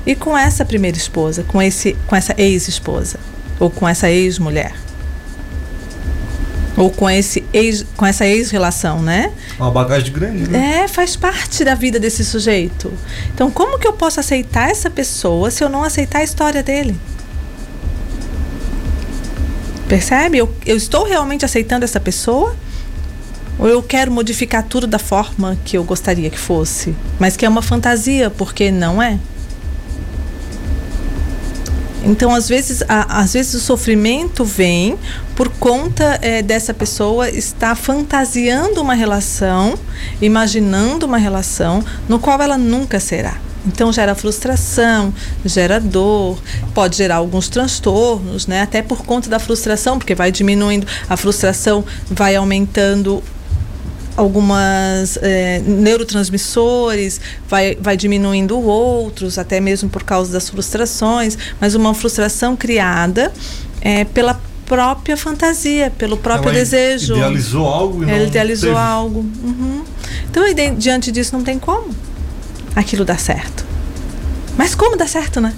e 0.06 0.14
com 0.14 0.38
essa 0.38 0.64
primeira 0.64 0.96
esposa, 0.96 1.42
com 1.42 1.60
esse 1.60 1.96
com 2.06 2.14
essa 2.14 2.34
ex-esposa 2.38 3.18
ou 3.58 3.68
com 3.70 3.88
essa 3.88 4.08
ex-mulher. 4.08 4.72
Ou 6.76 6.90
com 6.90 7.08
esse 7.08 7.42
ex, 7.54 7.86
com 7.96 8.04
essa 8.04 8.26
ex-relação, 8.26 9.00
né? 9.00 9.32
Uma 9.58 9.70
bagagem 9.70 10.12
grande, 10.12 10.48
né? 10.48 10.82
É, 10.84 10.88
faz 10.88 11.16
parte 11.16 11.64
da 11.64 11.74
vida 11.74 11.98
desse 11.98 12.22
sujeito. 12.22 12.92
Então, 13.34 13.50
como 13.50 13.78
que 13.78 13.88
eu 13.88 13.94
posso 13.94 14.20
aceitar 14.20 14.70
essa 14.70 14.90
pessoa 14.90 15.50
se 15.50 15.64
eu 15.64 15.70
não 15.70 15.82
aceitar 15.82 16.18
a 16.18 16.24
história 16.24 16.62
dele? 16.62 16.94
Percebe? 19.88 20.36
Eu, 20.36 20.54
eu 20.66 20.76
estou 20.76 21.04
realmente 21.04 21.46
aceitando 21.46 21.84
essa 21.84 21.98
pessoa? 21.98 22.54
Ou 23.58 23.68
eu 23.68 23.82
quero 23.82 24.10
modificar 24.10 24.62
tudo 24.62 24.86
da 24.86 24.98
forma 24.98 25.56
que 25.64 25.76
eu 25.78 25.84
gostaria 25.84 26.28
que 26.28 26.38
fosse, 26.38 26.94
mas 27.18 27.36
que 27.36 27.46
é 27.46 27.48
uma 27.48 27.62
fantasia, 27.62 28.30
porque 28.30 28.70
não 28.70 29.02
é? 29.02 29.18
Então, 32.04 32.32
às 32.32 32.48
vezes, 32.48 32.82
a, 32.88 33.20
às 33.20 33.32
vezes 33.32 33.54
o 33.54 33.60
sofrimento 33.60 34.44
vem 34.44 34.96
por 35.34 35.48
conta 35.48 36.18
é, 36.22 36.40
dessa 36.40 36.72
pessoa 36.72 37.28
estar 37.28 37.74
fantasiando 37.74 38.80
uma 38.80 38.94
relação, 38.94 39.76
imaginando 40.22 41.04
uma 41.04 41.18
relação 41.18 41.82
no 42.08 42.20
qual 42.20 42.40
ela 42.40 42.56
nunca 42.56 43.00
será. 43.00 43.38
Então 43.66 43.92
gera 43.92 44.14
frustração, 44.14 45.12
gera 45.44 45.80
dor, 45.80 46.38
pode 46.72 46.96
gerar 46.96 47.16
alguns 47.16 47.48
transtornos, 47.48 48.46
né? 48.46 48.62
Até 48.62 48.80
por 48.80 49.04
conta 49.04 49.28
da 49.28 49.40
frustração, 49.40 49.98
porque 49.98 50.14
vai 50.14 50.30
diminuindo, 50.30 50.86
a 51.08 51.16
frustração 51.16 51.84
vai 52.08 52.36
aumentando 52.36 53.20
algumas 54.16 55.18
é, 55.20 55.60
neurotransmissores, 55.60 57.20
vai, 57.48 57.76
vai 57.80 57.96
diminuindo 57.96 58.58
outros, 58.58 59.38
até 59.38 59.60
mesmo 59.60 59.88
por 59.88 60.02
causa 60.02 60.32
das 60.32 60.48
frustrações, 60.48 61.36
mas 61.60 61.74
uma 61.74 61.92
frustração 61.94 62.56
criada 62.56 63.32
é, 63.80 64.04
pela 64.04 64.40
própria 64.64 65.16
fantasia, 65.16 65.92
pelo 65.96 66.16
próprio 66.16 66.50
Ela 66.50 66.58
desejo. 66.58 67.14
Idealizou 67.14 67.66
algo 67.66 68.04
e 68.04 68.08
Ela 68.08 68.18
não 68.18 68.26
idealizou 68.26 68.70
teve. 68.74 68.82
algo. 68.84 69.20
Uhum. 69.20 69.84
Então, 70.28 70.42
diante 70.76 71.12
disso, 71.12 71.36
não 71.36 71.44
tem 71.44 71.58
como 71.58 71.88
aquilo 72.74 73.04
dar 73.04 73.18
certo. 73.18 73.64
Mas 74.56 74.74
como 74.74 74.96
dá 74.96 75.06
certo, 75.06 75.40
né? 75.40 75.54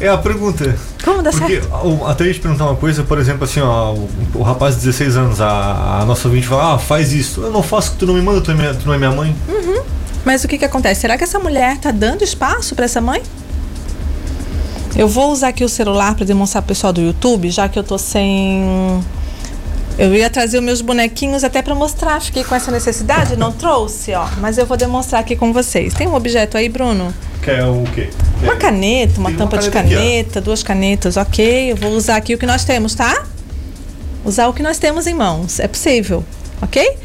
É 0.00 0.08
a 0.08 0.16
pergunta. 0.16 0.76
Como 1.04 1.22
dá 1.22 1.30
Porque 1.30 1.60
certo? 1.60 1.74
o- 1.86 2.06
até 2.06 2.24
a 2.24 2.26
gente 2.26 2.40
perguntar 2.40 2.64
uma 2.64 2.76
coisa, 2.76 3.02
por 3.02 3.18
exemplo, 3.18 3.44
assim, 3.44 3.60
ó, 3.60 3.92
o, 3.92 4.08
o 4.34 4.42
rapaz 4.42 4.76
de 4.76 4.80
16 4.86 5.16
anos, 5.16 5.40
a, 5.40 6.00
a 6.00 6.04
nossa 6.06 6.26
ouvinte 6.26 6.46
fala, 6.46 6.74
ah, 6.74 6.78
faz 6.78 7.12
isso. 7.12 7.42
Eu 7.42 7.50
não 7.50 7.62
faço, 7.62 7.94
tu 7.98 8.06
não 8.06 8.14
me 8.14 8.22
manda, 8.22 8.40
tu, 8.40 8.50
é 8.50 8.54
minha- 8.54 8.72
tu 8.74 8.86
não 8.86 8.94
é 8.94 8.98
minha 8.98 9.10
mãe. 9.12 9.36
Mas 10.24 10.42
o 10.44 10.48
que, 10.48 10.56
que 10.58 10.64
acontece? 10.64 11.00
Será 11.02 11.16
que 11.18 11.24
essa 11.24 11.38
mulher 11.38 11.78
tá 11.78 11.90
dando 11.90 12.22
espaço 12.22 12.74
para 12.74 12.84
essa 12.86 13.00
mãe? 13.00 13.22
Eu 14.96 15.06
vou 15.08 15.30
usar 15.32 15.48
aqui 15.48 15.64
o 15.64 15.68
celular 15.68 16.14
para 16.14 16.24
demonstrar 16.26 16.62
pro 16.62 16.68
pessoal 16.74 16.92
do 16.92 17.00
YouTube, 17.00 17.48
já 17.50 17.68
que 17.68 17.78
eu 17.78 17.82
tô 17.84 17.96
sem. 17.96 19.02
Eu 19.98 20.14
ia 20.14 20.28
trazer 20.30 20.58
os 20.58 20.64
meus 20.64 20.80
bonequinhos 20.80 21.44
até 21.44 21.60
para 21.62 21.74
mostrar, 21.74 22.20
fiquei 22.20 22.42
com 22.42 22.54
essa 22.54 22.70
necessidade, 22.70 23.36
não 23.36 23.52
trouxe, 23.52 24.12
ó. 24.14 24.26
Mas 24.38 24.56
eu 24.58 24.64
vou 24.66 24.76
demonstrar 24.76 25.20
aqui 25.20 25.36
com 25.36 25.52
vocês. 25.52 25.92
Tem 25.94 26.06
um 26.06 26.14
objeto 26.14 26.56
aí, 26.56 26.68
Bruno? 26.68 27.12
Quer 27.42 27.64
o 27.64 27.84
quê? 27.94 28.10
Uma 28.42 28.56
caneta, 28.56 29.18
uma 29.18 29.30
Tem 29.30 29.38
uma 29.38 29.46
tampa 29.46 29.58
de 29.58 29.70
caneta 29.70 29.96
aqui, 29.96 30.06
caneta, 30.06 30.40
duas 30.40 30.62
canetas, 30.62 31.16
ok. 31.16 31.72
Eu 31.72 31.76
vou 31.76 31.92
usar 31.92 32.16
aqui 32.16 32.34
o 32.34 32.38
que 32.38 32.46
nós 32.46 32.64
temos, 32.64 32.94
tá? 32.94 33.26
Usar 34.24 34.48
o 34.48 34.52
que 34.52 34.62
nós 34.62 34.78
temos 34.78 35.06
em 35.06 35.14
mãos. 35.14 35.58
É 35.58 35.66
possível, 35.66 36.24
ok? 36.60 36.96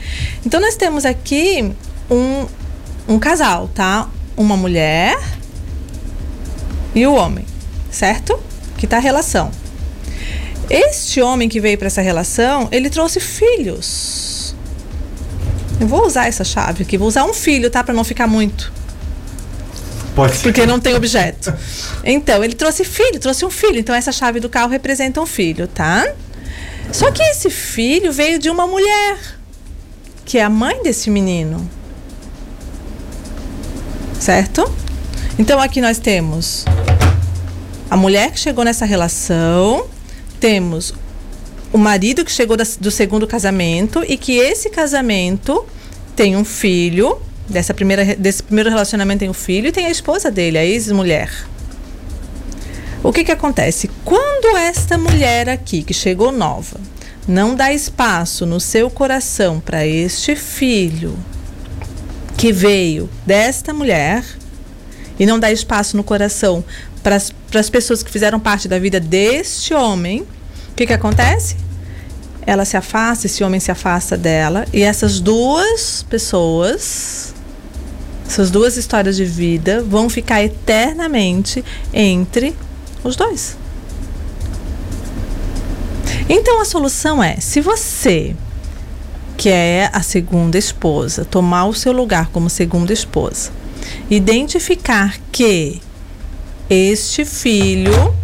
Então 0.46 0.60
nós 0.60 0.76
temos 0.76 1.06
aqui 1.06 1.72
um, 2.12 2.46
um 3.08 3.18
casal, 3.18 3.70
tá? 3.74 4.10
Uma 4.36 4.58
mulher 4.58 5.18
e 6.94 7.08
o 7.08 7.14
homem, 7.14 7.46
certo? 7.90 8.38
Que 8.78 8.86
tá 8.86 8.98
a 8.98 9.02
relação. 9.02 9.52
Este 10.70 11.22
homem 11.22 11.48
que 11.48 11.62
veio 11.62 11.78
para 11.78 11.88
essa 11.88 12.02
relação, 12.02 12.68
ele 12.72 12.90
trouxe 12.90 13.20
filhos. 13.20 14.56
Eu 15.80 15.88
vou 15.88 16.06
usar 16.06 16.28
essa 16.28 16.44
chave 16.44 16.84
aqui, 16.84 16.98
vou 16.98 17.08
usar 17.08 17.24
um 17.24 17.34
filho, 17.34 17.70
tá? 17.70 17.84
Para 17.84 17.94
não 17.94 18.04
ficar 18.04 18.28
muito. 18.28 18.72
Pode 20.16 20.36
ser. 20.38 20.44
Porque 20.44 20.66
não 20.66 20.80
tem 20.80 20.96
objeto. 20.96 21.54
Então, 22.04 22.44
ele 22.44 22.54
trouxe 22.56 22.84
filho, 22.86 23.20
trouxe 23.20 23.46
um 23.46 23.50
filho. 23.50 23.78
Então, 23.80 23.94
essa 23.94 24.12
chave 24.12 24.40
do 24.40 24.48
carro 24.50 24.70
representa 24.70 25.20
um 25.22 25.26
filho, 25.26 25.68
tá? 25.68 26.08
Só 26.92 27.12
que 27.12 27.22
esse 27.22 27.50
filho 27.50 28.12
veio 28.14 28.40
de 28.40 28.50
uma 28.50 28.66
mulher, 28.66 29.18
que 30.24 30.38
é 30.38 30.44
a 30.44 30.50
mãe 30.50 30.82
desse 30.84 31.10
menino. 31.10 31.70
Certo? 34.20 34.72
Então, 35.38 35.60
aqui 35.60 35.82
nós 35.82 36.00
temos 36.00 36.64
a 37.90 37.98
mulher 37.98 38.32
que 38.32 38.40
chegou 38.40 38.64
nessa 38.64 38.86
relação, 38.86 39.86
temos 40.40 40.94
o 41.74 41.78
marido 41.78 42.24
que 42.24 42.32
chegou 42.32 42.56
das- 42.56 42.78
do 42.78 42.90
segundo 42.90 43.28
casamento 43.28 44.04
e 44.08 44.18
que 44.18 44.38
esse 44.38 44.70
casamento 44.70 45.66
tem 46.16 46.36
um 46.36 46.46
filho, 46.46 47.20
dessa 47.50 47.74
primeira, 47.74 48.16
desse 48.16 48.44
primeiro 48.44 48.70
relacionamento 48.70 49.20
tem 49.20 49.30
um 49.30 49.34
filho 49.34 49.68
e 49.68 49.72
tem 49.72 49.86
a 49.86 49.92
esposa 49.92 50.32
dele, 50.32 50.58
a 50.58 50.66
ex-mulher. 50.66 51.30
O 53.04 53.14
que 53.14 53.24
que 53.24 53.32
acontece? 53.32 53.90
Quando 54.04 54.58
esta 54.58 54.98
mulher 54.98 55.48
aqui, 55.48 55.84
que 55.84 55.94
chegou 55.94 56.32
nova, 56.32 56.80
não 57.28 57.54
dá 57.54 57.72
espaço 57.72 58.46
no 58.46 58.60
seu 58.60 58.90
coração 58.90 59.60
para 59.60 59.86
este 59.86 60.36
filho 60.36 61.16
que 62.36 62.52
veio 62.52 63.08
desta 63.26 63.74
mulher 63.74 64.24
e 65.20 65.26
não 65.26 65.40
dá 65.40 65.52
espaço 65.52 65.96
no 65.96 66.04
coração 66.04 66.66
para 67.04 67.16
as 67.16 67.70
pessoas 67.70 68.02
que 68.02 68.10
fizeram 68.10 68.40
parte 68.40 68.68
da 68.68 68.80
vida 68.80 69.00
deste 69.00 69.72
homem, 69.76 70.22
o 70.22 70.76
que 70.76 70.88
que 70.88 70.94
acontece? 70.94 71.56
Ela 72.48 72.66
se 72.66 72.76
afasta, 72.76 73.28
esse 73.28 73.44
homem 73.44 73.60
se 73.60 73.70
afasta 73.70 74.18
dela 74.18 74.66
e 74.74 74.82
essas 74.82 75.20
duas 75.20 76.04
pessoas, 76.10 77.35
essas 78.28 78.50
duas 78.50 78.76
histórias 78.78 79.16
de 79.16 79.26
vida 79.26 79.84
vão 79.84 80.10
ficar 80.10 80.44
eternamente 80.44 81.64
entre 81.94 82.56
os 83.04 83.16
dois. 83.16 83.58
Então 86.28 86.60
a 86.60 86.66
solução 86.66 87.24
é, 87.24 87.38
se 87.38 87.62
você 87.62 88.36
que 89.38 89.50
é 89.50 89.90
a 89.92 90.02
segunda 90.02 90.58
esposa, 90.58 91.26
tomar 91.26 91.66
o 91.66 91.74
seu 91.74 91.92
lugar 91.92 92.30
como 92.32 92.50
segunda 92.50 92.94
esposa, 92.94 93.52
identificar 94.10 95.20
que 95.32 95.82
este 96.70 97.26
filho 97.26 98.16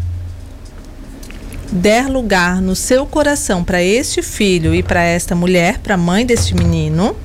der 1.71 2.09
lugar 2.09 2.61
no 2.61 2.75
seu 2.75 3.05
coração 3.05 3.63
para 3.63 3.83
este 3.83 4.21
filho 4.21 4.73
e 4.73 4.81
para 4.81 5.03
esta 5.03 5.35
mulher, 5.35 5.79
para 5.79 5.95
a 5.95 5.97
mãe 5.97 6.25
deste 6.25 6.55
menino, 6.55 7.15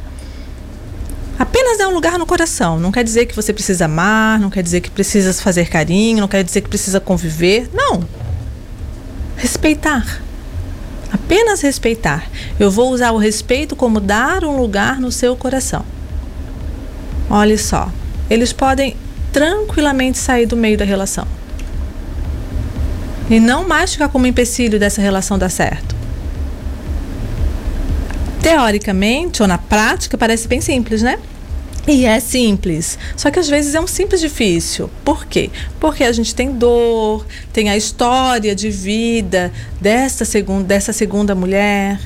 apenas 1.76 1.78
dê 1.78 1.86
um 1.86 1.94
lugar 1.94 2.18
no 2.18 2.26
coração. 2.26 2.80
Não 2.80 2.90
quer 2.90 3.04
dizer 3.04 3.26
que 3.26 3.36
você 3.36 3.52
precisa 3.52 3.84
amar, 3.84 4.40
não 4.40 4.50
quer 4.50 4.62
dizer 4.62 4.80
que 4.80 4.90
precisa 4.90 5.32
fazer 5.34 5.68
carinho, 5.68 6.20
não 6.20 6.28
quer 6.28 6.42
dizer 6.42 6.62
que 6.62 6.68
precisa 6.68 6.98
conviver. 6.98 7.68
Não. 7.72 8.02
Respeitar. 9.36 10.22
Apenas 11.12 11.60
respeitar. 11.60 12.28
Eu 12.58 12.70
vou 12.70 12.90
usar 12.90 13.12
o 13.12 13.18
respeito 13.18 13.76
como 13.76 14.00
dar 14.00 14.44
um 14.44 14.56
lugar 14.56 14.98
no 15.00 15.12
seu 15.12 15.36
coração. 15.36 15.84
Olhe 17.30 17.58
só. 17.58 17.90
Eles 18.28 18.52
podem 18.52 18.96
tranquilamente 19.32 20.18
sair 20.18 20.46
do 20.46 20.56
meio 20.56 20.78
da 20.78 20.84
relação. 20.84 21.26
E 23.28 23.38
não 23.38 23.66
mais 23.66 23.92
ficar 23.92 24.08
como 24.08 24.26
empecilho 24.26 24.78
dessa 24.78 25.00
relação 25.00 25.38
dar 25.38 25.50
certo. 25.50 25.94
Teoricamente 28.40 29.42
ou 29.42 29.48
na 29.48 29.58
prática 29.58 30.16
parece 30.16 30.46
bem 30.46 30.60
simples, 30.60 31.02
né? 31.02 31.18
E 31.86 32.04
é 32.04 32.18
simples. 32.18 32.98
Só 33.16 33.30
que 33.30 33.38
às 33.38 33.48
vezes 33.48 33.74
é 33.74 33.80
um 33.80 33.86
simples 33.86 34.20
difícil. 34.20 34.90
Por 35.04 35.24
quê? 35.26 35.50
Porque 35.78 36.02
a 36.02 36.10
gente 36.10 36.34
tem 36.34 36.50
dor, 36.50 37.24
tem 37.52 37.70
a 37.70 37.76
história 37.76 38.56
de 38.56 38.70
vida 38.70 39.52
desta 39.80 40.24
segunda, 40.24 40.64
dessa 40.64 40.92
segunda 40.92 41.34
mulher, 41.34 42.00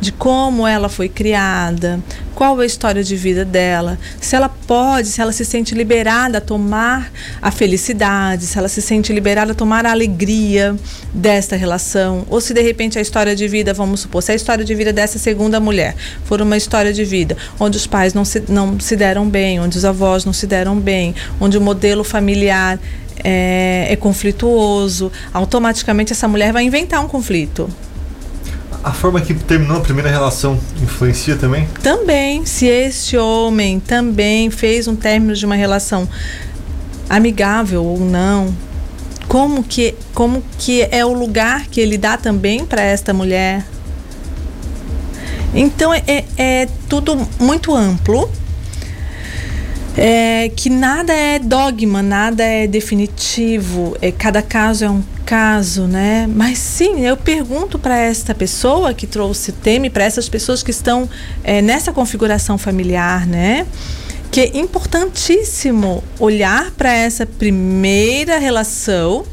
de 0.00 0.12
como 0.12 0.66
ela 0.66 0.88
foi 0.88 1.08
criada, 1.08 2.00
qual 2.34 2.60
é 2.60 2.64
a 2.64 2.66
história 2.66 3.02
de 3.02 3.16
vida 3.16 3.44
dela, 3.44 3.98
se 4.20 4.36
ela 4.36 4.48
pode, 4.48 5.08
se 5.08 5.20
ela 5.20 5.32
se 5.32 5.44
sente 5.44 5.74
liberada 5.74 6.38
a 6.38 6.40
tomar 6.40 7.10
a 7.40 7.50
felicidade, 7.50 8.46
se 8.46 8.58
ela 8.58 8.68
se 8.68 8.82
sente 8.82 9.12
liberada 9.12 9.52
a 9.52 9.54
tomar 9.54 9.86
a 9.86 9.90
alegria 9.90 10.76
desta 11.14 11.56
relação, 11.56 12.26
ou 12.28 12.40
se 12.40 12.52
de 12.52 12.60
repente 12.60 12.98
a 12.98 13.02
história 13.02 13.34
de 13.34 13.48
vida, 13.48 13.72
vamos 13.72 14.00
supor, 14.00 14.22
se 14.22 14.32
a 14.32 14.34
história 14.34 14.64
de 14.64 14.74
vida 14.74 14.92
dessa 14.92 15.18
segunda 15.18 15.58
mulher 15.58 15.94
for 16.24 16.42
uma 16.42 16.56
história 16.56 16.92
de 16.92 17.04
vida 17.04 17.36
onde 17.58 17.78
os 17.78 17.86
pais 17.86 18.12
não 18.12 18.24
se, 18.24 18.42
não 18.48 18.78
se 18.78 18.96
deram 18.96 19.28
bem, 19.28 19.58
onde 19.60 19.78
os 19.78 19.84
avós 19.84 20.24
não 20.24 20.32
se 20.32 20.46
deram 20.46 20.76
bem, 20.76 21.14
onde 21.40 21.56
o 21.56 21.60
modelo 21.60 22.04
familiar 22.04 22.78
é, 23.24 23.86
é 23.90 23.96
conflituoso, 23.96 25.10
automaticamente 25.32 26.12
essa 26.12 26.28
mulher 26.28 26.52
vai 26.52 26.64
inventar 26.64 27.02
um 27.02 27.08
conflito. 27.08 27.68
A 28.86 28.92
forma 28.92 29.20
que 29.20 29.34
terminou 29.34 29.78
a 29.78 29.80
primeira 29.80 30.08
relação 30.08 30.60
influencia 30.80 31.34
também? 31.34 31.66
Também, 31.82 32.46
se 32.46 32.66
este 32.66 33.16
homem 33.16 33.80
também 33.80 34.48
fez 34.48 34.86
um 34.86 34.94
término 34.94 35.34
de 35.34 35.44
uma 35.44 35.56
relação 35.56 36.08
amigável 37.10 37.84
ou 37.84 37.98
não, 37.98 38.54
como 39.26 39.64
que, 39.64 39.96
como 40.14 40.40
que 40.56 40.82
é 40.88 41.04
o 41.04 41.12
lugar 41.12 41.66
que 41.66 41.80
ele 41.80 41.98
dá 41.98 42.16
também 42.16 42.64
para 42.64 42.80
esta 42.80 43.12
mulher? 43.12 43.66
Então 45.52 45.92
é, 45.92 46.04
é, 46.06 46.24
é 46.36 46.68
tudo 46.88 47.26
muito 47.40 47.74
amplo. 47.74 48.30
É, 49.96 50.48
que 50.54 50.70
nada 50.70 51.12
é 51.12 51.40
dogma, 51.40 52.04
nada 52.04 52.44
é 52.44 52.68
definitivo, 52.68 53.96
é, 54.00 54.12
cada 54.12 54.42
caso 54.42 54.84
é 54.84 54.90
um 54.90 55.02
caso, 55.26 55.82
né? 55.88 56.26
Mas 56.32 56.58
sim, 56.58 57.04
eu 57.04 57.16
pergunto 57.16 57.78
para 57.80 57.98
esta 57.98 58.32
pessoa 58.32 58.94
que 58.94 59.08
trouxe 59.08 59.50
tema, 59.50 59.90
para 59.90 60.04
essas 60.04 60.28
pessoas 60.28 60.62
que 60.62 60.70
estão 60.70 61.10
é, 61.42 61.60
nessa 61.60 61.92
configuração 61.92 62.56
familiar, 62.56 63.26
né? 63.26 63.66
Que 64.30 64.40
é 64.42 64.56
importantíssimo 64.56 66.02
olhar 66.20 66.70
para 66.70 66.92
essa 66.92 67.26
primeira 67.26 68.38
relação 68.38 69.26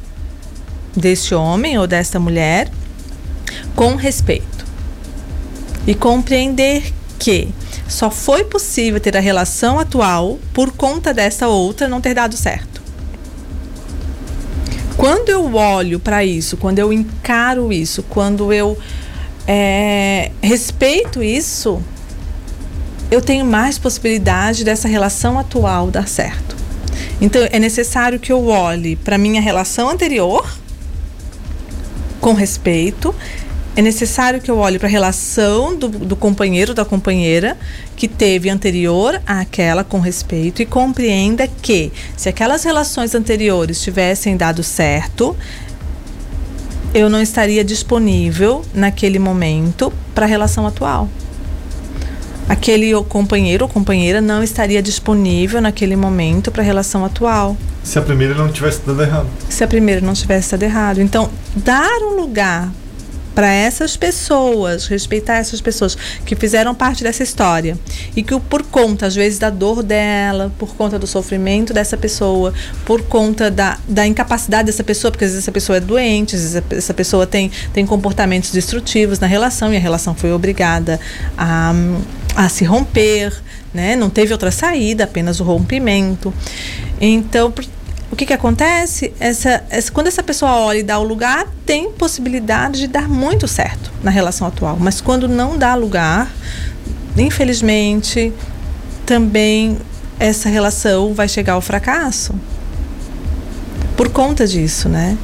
deste 0.96 1.36
homem 1.36 1.78
ou 1.78 1.86
desta 1.86 2.20
mulher 2.20 2.72
com 3.76 3.96
respeito 3.96 4.66
e 5.86 5.94
compreender 5.94 6.92
que 7.20 7.50
só 7.88 8.10
foi 8.10 8.44
possível 8.44 9.00
ter 9.00 9.16
a 9.16 9.20
relação 9.20 9.80
atual 9.80 10.40
por 10.54 10.72
conta 10.72 11.14
dessa 11.14 11.48
outra 11.48 11.88
não 11.88 12.02
ter 12.02 12.14
dado 12.14 12.36
certo. 12.36 12.83
Quando 15.04 15.28
eu 15.28 15.54
olho 15.56 16.00
para 16.00 16.24
isso, 16.24 16.56
quando 16.56 16.80
eu 16.80 16.94
encaro 16.94 17.74
isso, 17.74 18.04
quando 18.04 18.54
eu 18.54 18.78
é, 19.46 20.32
respeito 20.42 21.22
isso, 21.22 21.84
eu 23.12 23.20
tenho 23.20 23.44
mais 23.44 23.78
possibilidade 23.78 24.64
dessa 24.64 24.88
relação 24.88 25.38
atual 25.38 25.92
dar 25.92 26.08
certo. 26.08 26.56
Então 27.20 27.46
é 27.52 27.60
necessário 27.60 28.18
que 28.18 28.32
eu 28.32 28.48
olhe 28.48 28.96
para 28.96 29.18
minha 29.18 29.42
relação 29.42 29.90
anterior 29.90 30.50
com 32.22 32.32
respeito 32.32 33.14
é 33.76 33.82
necessário 33.82 34.40
que 34.40 34.52
eu 34.52 34.58
olhe 34.58 34.78
para 34.78 34.88
a 34.88 34.92
relação 34.92 35.76
do, 35.76 35.88
do 35.88 36.16
companheiro, 36.16 36.74
da 36.74 36.86
companheira, 36.86 37.58
que 37.96 38.08
teve 38.08 38.50
anterior 38.50 39.20
àquela 39.26 39.84
com 39.84 40.00
respeito 40.00 40.62
e 40.62 40.66
compreenda 40.66 41.48
que, 41.48 41.92
se 42.16 42.30
aquelas 42.30 42.64
relações 42.64 43.16
anteriores 43.16 43.82
tivessem 43.82 44.38
dado 44.38 44.62
certo, 44.62 45.36
eu 46.94 47.10
não 47.10 47.20
estaria 47.20 47.64
disponível 47.64 48.64
naquele 48.74 49.18
momento 49.18 49.92
para 50.14 50.26
a 50.26 50.30
relação 50.30 50.68
atual. 50.68 51.10
Aquele 52.48 52.94
companheiro 53.06 53.66
ou 53.66 53.70
companheira 53.70 54.22
não 54.22 54.44
estaria 54.44 54.84
disponível 54.84 55.60
naquele 55.60 55.96
momento 55.96 56.52
para 56.52 56.62
a 56.62 56.66
relação 56.66 57.04
atual. 57.04 57.58
Se 57.84 57.98
a 57.98 58.02
primeira 58.04 58.36
não 58.36 58.52
tivesse 58.52 58.82
dado 58.86 59.02
errado. 59.02 59.28
Se 59.50 59.64
a 59.64 59.68
primeira 59.68 60.02
não 60.02 60.14
tivesse 60.14 60.52
dado 60.52 60.64
errado. 60.64 61.02
Então, 61.02 61.32
dar 61.56 62.00
um 62.02 62.16
lugar 62.16 62.70
para 63.34 63.52
essas 63.52 63.98
pessoas, 63.98 64.88
respeitar 64.88 65.38
essas 65.38 65.62
pessoas 65.62 65.98
que 66.26 66.36
fizeram 66.36 66.74
parte 66.76 67.04
dessa 67.04 67.24
história 67.24 67.78
e 68.16 68.24
que 68.24 68.40
por 68.40 68.64
conta 68.64 69.08
às 69.08 69.16
vezes 69.16 69.40
da 69.40 69.50
dor 69.50 69.82
dela, 69.82 70.52
por 70.58 70.76
conta 70.76 71.00
do 71.00 71.08
sofrimento 71.08 71.74
dessa 71.74 71.98
pessoa, 71.98 72.54
por 72.86 73.02
conta 73.04 73.50
da, 73.50 73.78
da 73.88 74.06
incapacidade 74.06 74.68
dessa 74.68 74.84
pessoa, 74.84 75.12
porque 75.12 75.26
às 75.26 75.32
vezes 75.32 75.44
essa 75.44 75.52
pessoa 75.52 75.78
é 75.78 75.80
doente, 75.80 76.36
às 76.36 76.42
vezes 76.42 76.64
essa 76.72 76.94
pessoa 76.94 77.26
tem, 77.26 77.52
tem 77.74 77.86
comportamentos 77.86 78.52
destrutivos 78.52 79.20
na 79.20 79.28
relação 79.28 79.74
e 79.74 79.78
a 79.78 79.80
relação 79.80 80.14
foi 80.14 80.32
obrigada 80.32 81.00
a, 81.38 81.74
a 82.36 82.50
se 82.50 82.64
romper, 82.64 83.34
né? 83.74 83.96
Não 83.96 84.10
teve 84.10 84.32
outra 84.32 84.52
saída, 84.52 85.06
apenas 85.06 85.40
o 85.40 85.44
rompimento. 85.44 86.34
Então, 87.02 87.52
o 88.14 88.16
que, 88.16 88.28
que 88.28 88.34
acontece? 88.34 89.12
Essa, 89.20 89.64
essa, 89.72 89.92
quando 89.92 90.06
essa 90.06 90.22
pessoa 90.22 90.52
olha 90.52 90.78
e 90.78 90.84
dá 90.84 91.00
o 91.00 91.04
lugar, 91.04 91.48
tem 91.66 91.92
possibilidade 91.92 92.82
de 92.82 92.88
dar 92.88 93.10
muito 93.10 93.48
certo 93.48 93.92
na 94.04 94.12
relação 94.12 94.46
atual. 94.48 94.78
Mas 94.80 95.02
quando 95.02 95.28
não 95.28 95.58
dá 95.58 95.74
lugar, 95.74 96.32
infelizmente, 97.18 98.32
também 99.04 99.80
essa 100.20 100.48
relação 100.48 101.16
vai 101.16 101.28
chegar 101.28 101.54
ao 101.54 101.62
fracasso. 101.62 102.36
Por 103.98 104.10
conta 104.10 104.46
disso, 104.46 104.88
né? 104.88 105.18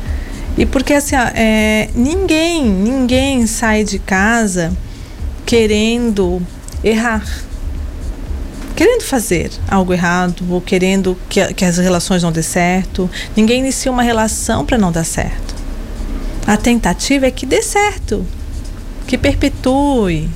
E 0.57 0.65
porque 0.65 0.93
assim, 0.93 1.15
é, 1.15 1.89
ninguém, 1.93 2.65
ninguém 2.65 3.45
sai 3.45 3.83
de 3.83 3.99
casa 3.99 4.75
querendo 5.45 6.41
errar 6.83 7.23
querendo 8.79 9.01
fazer 9.01 9.51
algo 9.67 9.91
errado 9.91 10.45
ou 10.49 10.61
querendo 10.61 11.17
que, 11.27 11.53
que 11.53 11.65
as 11.65 11.77
relações 11.77 12.23
não 12.23 12.31
dê 12.31 12.41
certo. 12.41 13.09
Ninguém 13.35 13.59
inicia 13.59 13.91
uma 13.91 14.01
relação 14.01 14.65
para 14.65 14.77
não 14.77 14.89
dar 14.89 15.03
certo. 15.03 15.53
A 16.47 16.55
tentativa 16.55 17.25
é 17.25 17.31
que 17.31 17.45
dê 17.45 17.61
certo, 17.61 18.25
que 19.05 19.17
perpetue, 19.17 20.29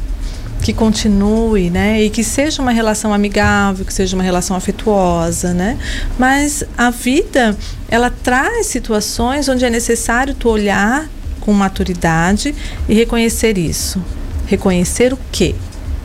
que 0.62 0.74
continue, 0.74 1.70
né? 1.70 2.04
E 2.04 2.10
que 2.10 2.22
seja 2.22 2.62
uma 2.62 2.74
relação 2.74 3.14
amigável, 3.14 3.86
que 3.86 3.94
seja 3.94 4.14
uma 4.14 4.24
relação 4.26 4.58
afetuosa, 4.58 5.54
né? 5.54 5.78
Mas 6.20 6.66
a 6.78 6.90
vida, 6.90 7.56
ela 7.88 8.10
traz 8.10 8.68
situações 8.68 9.48
onde 9.48 9.64
é 9.64 9.70
necessário 9.70 10.34
tu 10.34 10.50
olhar 10.50 11.10
com 11.40 11.54
maturidade 11.54 12.54
e 12.90 12.94
reconhecer 12.94 13.58
isso. 13.58 14.04
Reconhecer 14.48 15.14
o 15.14 15.20
quê? 15.32 15.56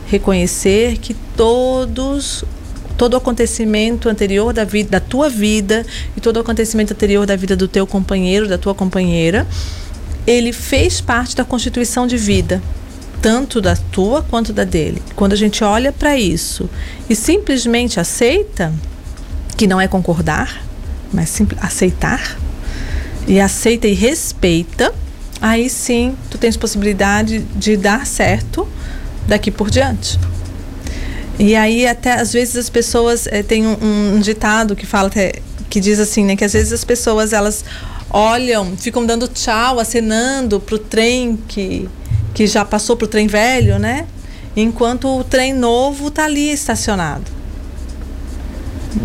Reconhecer 0.09 0.97
que 0.97 1.13
todos 1.13 2.43
todo 2.97 3.15
acontecimento 3.15 4.09
anterior 4.09 4.51
da 4.51 4.65
vida 4.65 4.89
da 4.89 4.99
tua 4.99 5.29
vida 5.29 5.85
e 6.17 6.19
todo 6.19 6.37
acontecimento 6.37 6.91
anterior 6.91 7.25
da 7.25 7.35
vida 7.35 7.55
do 7.55 7.65
teu 7.65 7.87
companheiro, 7.87 8.45
da 8.45 8.57
tua 8.57 8.75
companheira, 8.75 9.47
ele 10.27 10.51
fez 10.51 10.99
parte 10.99 11.33
da 11.33 11.45
constituição 11.45 12.05
de 12.05 12.17
vida, 12.17 12.61
tanto 13.21 13.61
da 13.61 13.77
tua 13.77 14.21
quanto 14.21 14.51
da 14.51 14.65
dele. 14.65 15.01
Quando 15.15 15.31
a 15.31 15.37
gente 15.37 15.63
olha 15.63 15.93
para 15.93 16.17
isso 16.17 16.69
e 17.09 17.15
simplesmente 17.15 18.01
aceita, 18.01 18.73
que 19.55 19.65
não 19.65 19.79
é 19.79 19.87
concordar, 19.87 20.61
mas 21.13 21.41
aceitar, 21.61 22.37
e 23.25 23.39
aceita 23.39 23.87
e 23.87 23.93
respeita, 23.93 24.93
aí 25.39 25.69
sim 25.69 26.17
tu 26.29 26.37
tens 26.37 26.57
possibilidade 26.57 27.39
de 27.55 27.77
dar 27.77 28.05
certo 28.05 28.67
daqui 29.29 29.49
por 29.51 29.69
diante. 29.69 30.19
E 31.37 31.55
aí 31.55 31.87
até 31.87 32.13
às 32.13 32.33
vezes 32.33 32.57
as 32.57 32.69
pessoas 32.69 33.25
é, 33.27 33.41
tem 33.41 33.65
um, 33.65 34.15
um, 34.15 34.19
ditado 34.19 34.75
que 34.75 34.85
fala 34.85 35.09
que 35.09 35.79
diz 35.79 35.99
assim, 35.99 36.25
né, 36.25 36.35
que 36.35 36.43
às 36.43 36.51
vezes 36.51 36.73
as 36.73 36.83
pessoas 36.83 37.31
elas 37.31 37.63
olham, 38.09 38.75
ficam 38.75 39.05
dando 39.05 39.27
tchau, 39.27 39.79
acenando 39.79 40.59
pro 40.59 40.77
trem 40.77 41.37
que 41.47 41.87
que 42.33 42.45
já 42.45 42.63
passou 42.63 42.95
pro 42.95 43.07
trem 43.07 43.27
velho, 43.27 43.79
né? 43.79 44.05
Enquanto 44.55 45.07
o 45.07 45.23
trem 45.23 45.53
novo 45.53 46.11
tá 46.11 46.25
ali 46.25 46.51
estacionado. 46.51 47.25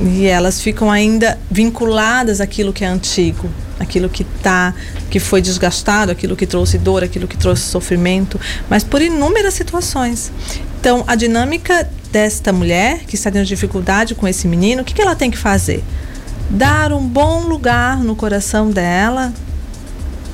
E 0.02 0.26
elas 0.26 0.60
ficam 0.60 0.90
ainda 0.90 1.38
vinculadas 1.50 2.40
àquilo 2.40 2.72
que 2.72 2.84
é 2.84 2.86
antigo, 2.86 3.48
aquilo 3.78 4.08
que 4.08 4.24
tá, 4.24 4.74
que 5.10 5.18
foi 5.18 5.40
desgastado, 5.40 6.10
aquilo 6.10 6.36
que 6.36 6.46
trouxe 6.46 6.78
dor, 6.78 7.02
aquilo 7.02 7.26
que 7.26 7.36
trouxe 7.36 7.62
sofrimento, 7.62 8.40
mas 8.68 8.84
por 8.84 9.02
inúmeras 9.02 9.54
situações. 9.54 10.32
Então, 10.80 11.04
a 11.06 11.14
dinâmica 11.14 11.88
desta 12.12 12.52
mulher 12.52 13.00
que 13.06 13.14
está 13.14 13.30
tendo 13.30 13.46
dificuldade 13.46 14.14
com 14.14 14.28
esse 14.28 14.46
menino, 14.46 14.82
o 14.82 14.84
que, 14.84 14.94
que 14.94 15.02
ela 15.02 15.16
tem 15.16 15.30
que 15.30 15.38
fazer? 15.38 15.82
Dar 16.50 16.92
um 16.92 17.06
bom 17.06 17.40
lugar 17.40 17.98
no 17.98 18.14
coração 18.14 18.70
dela 18.70 19.32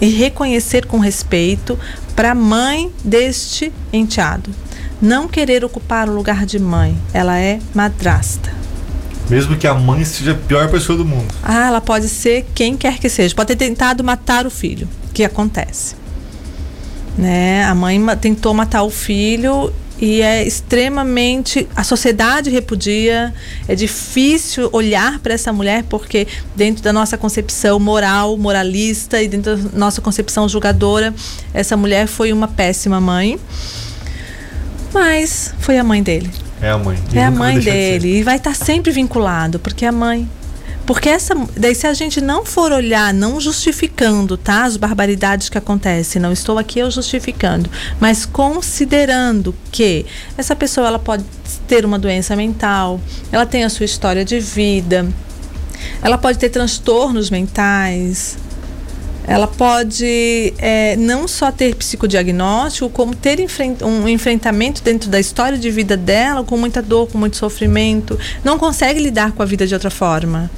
e 0.00 0.08
reconhecer 0.08 0.86
com 0.86 0.98
respeito 0.98 1.78
para 2.16 2.32
a 2.32 2.34
mãe 2.34 2.90
deste 3.04 3.72
enteado. 3.92 4.50
Não 5.00 5.28
querer 5.28 5.64
ocupar 5.64 6.08
o 6.08 6.14
lugar 6.14 6.44
de 6.44 6.58
mãe, 6.58 6.96
ela 7.12 7.38
é 7.38 7.58
madrasta. 7.74 8.52
Mesmo 9.30 9.56
que 9.56 9.66
a 9.66 9.72
mãe 9.74 10.04
seja 10.04 10.32
a 10.32 10.34
pior 10.34 10.68
pessoa 10.68 10.98
do 10.98 11.04
mundo. 11.04 11.32
Ah, 11.40 11.68
ela 11.68 11.80
pode 11.80 12.08
ser 12.08 12.44
quem 12.52 12.76
quer 12.76 12.98
que 12.98 13.08
seja. 13.08 13.32
Pode 13.32 13.54
ter 13.54 13.56
tentado 13.56 14.02
matar 14.02 14.44
o 14.44 14.50
filho, 14.50 14.88
que 15.14 15.22
acontece. 15.22 15.94
Né? 17.16 17.64
A 17.64 17.74
mãe 17.74 18.00
tentou 18.20 18.52
matar 18.52 18.82
o 18.82 18.90
filho 18.90 19.72
e 20.00 20.20
é 20.22 20.42
extremamente 20.42 21.68
a 21.76 21.84
sociedade 21.84 22.48
repudia 22.48 23.34
é 23.68 23.74
difícil 23.74 24.70
olhar 24.72 25.18
para 25.18 25.34
essa 25.34 25.52
mulher 25.52 25.84
porque 25.90 26.26
dentro 26.56 26.82
da 26.82 26.90
nossa 26.90 27.18
concepção 27.18 27.78
moral 27.78 28.38
moralista 28.38 29.22
e 29.22 29.28
dentro 29.28 29.58
da 29.58 29.78
nossa 29.78 30.00
concepção 30.00 30.48
julgadora 30.48 31.14
essa 31.52 31.76
mulher 31.76 32.06
foi 32.06 32.32
uma 32.32 32.48
péssima 32.48 32.98
mãe 32.98 33.38
mas 34.92 35.54
foi 35.58 35.78
a 35.78 35.84
mãe 35.84 36.02
dele 36.02 36.30
é 36.60 36.70
a 36.70 36.78
mãe. 36.78 36.98
E 37.12 37.18
é 37.18 37.24
a 37.24 37.30
mãe 37.30 37.58
dele. 37.58 37.98
De 37.98 38.18
e 38.18 38.22
vai 38.22 38.36
estar 38.36 38.56
tá 38.56 38.64
sempre 38.64 38.92
vinculado, 38.92 39.58
porque 39.58 39.84
é 39.84 39.88
a 39.88 39.92
mãe. 39.92 40.28
Porque 40.86 41.08
essa. 41.08 41.34
Daí, 41.56 41.74
se 41.74 41.86
a 41.86 41.94
gente 41.94 42.20
não 42.20 42.44
for 42.44 42.72
olhar, 42.72 43.14
não 43.14 43.40
justificando, 43.40 44.36
tá? 44.36 44.64
As 44.64 44.76
barbaridades 44.76 45.48
que 45.48 45.56
acontecem, 45.56 46.20
não 46.20 46.32
estou 46.32 46.58
aqui 46.58 46.78
eu 46.80 46.90
justificando, 46.90 47.70
mas 47.98 48.26
considerando 48.26 49.54
que 49.70 50.04
essa 50.36 50.54
pessoa 50.56 50.88
ela 50.88 50.98
pode 50.98 51.24
ter 51.66 51.84
uma 51.84 51.98
doença 51.98 52.34
mental, 52.34 53.00
ela 53.30 53.46
tem 53.46 53.64
a 53.64 53.68
sua 53.68 53.84
história 53.84 54.24
de 54.24 54.40
vida, 54.40 55.06
ela 56.02 56.18
pode 56.18 56.38
ter 56.38 56.48
transtornos 56.48 57.30
mentais, 57.30 58.36
ela 59.26 59.46
pode 59.46 60.54
é, 60.58 60.96
não 60.96 61.28
só 61.28 61.52
ter 61.52 61.74
psicodiagnóstico, 61.74 62.88
como 62.90 63.14
ter 63.14 63.38
um 63.82 64.08
enfrentamento 64.08 64.82
dentro 64.82 65.08
da 65.08 65.20
história 65.20 65.58
de 65.58 65.70
vida 65.70 65.96
dela 65.96 66.42
com 66.42 66.56
muita 66.56 66.82
dor, 66.82 67.08
com 67.08 67.18
muito 67.18 67.36
sofrimento, 67.36 68.18
não 68.42 68.58
consegue 68.58 69.00
lidar 69.00 69.32
com 69.32 69.42
a 69.42 69.46
vida 69.46 69.66
de 69.66 69.74
outra 69.74 69.90
forma. 69.90 70.50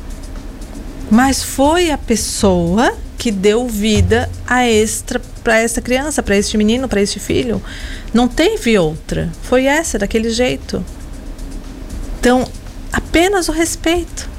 Mas 1.11 1.42
foi 1.42 1.90
a 1.90 1.98
pessoa 1.98 2.94
que 3.18 3.31
deu 3.31 3.68
vida 3.68 4.31
a 4.46 4.66
extra 4.66 5.20
para 5.44 5.59
essa 5.59 5.81
criança, 5.81 6.22
para 6.22 6.37
este 6.37 6.57
menino, 6.57 6.88
para 6.88 7.01
este 7.01 7.20
filho. 7.20 7.62
Não 8.14 8.27
teve 8.27 8.79
outra. 8.79 9.31
Foi 9.42 9.66
essa, 9.66 9.98
daquele 9.98 10.31
jeito. 10.31 10.85
Então, 12.18 12.48
apenas 12.92 13.48
o 13.48 13.53
respeito. 13.53 14.32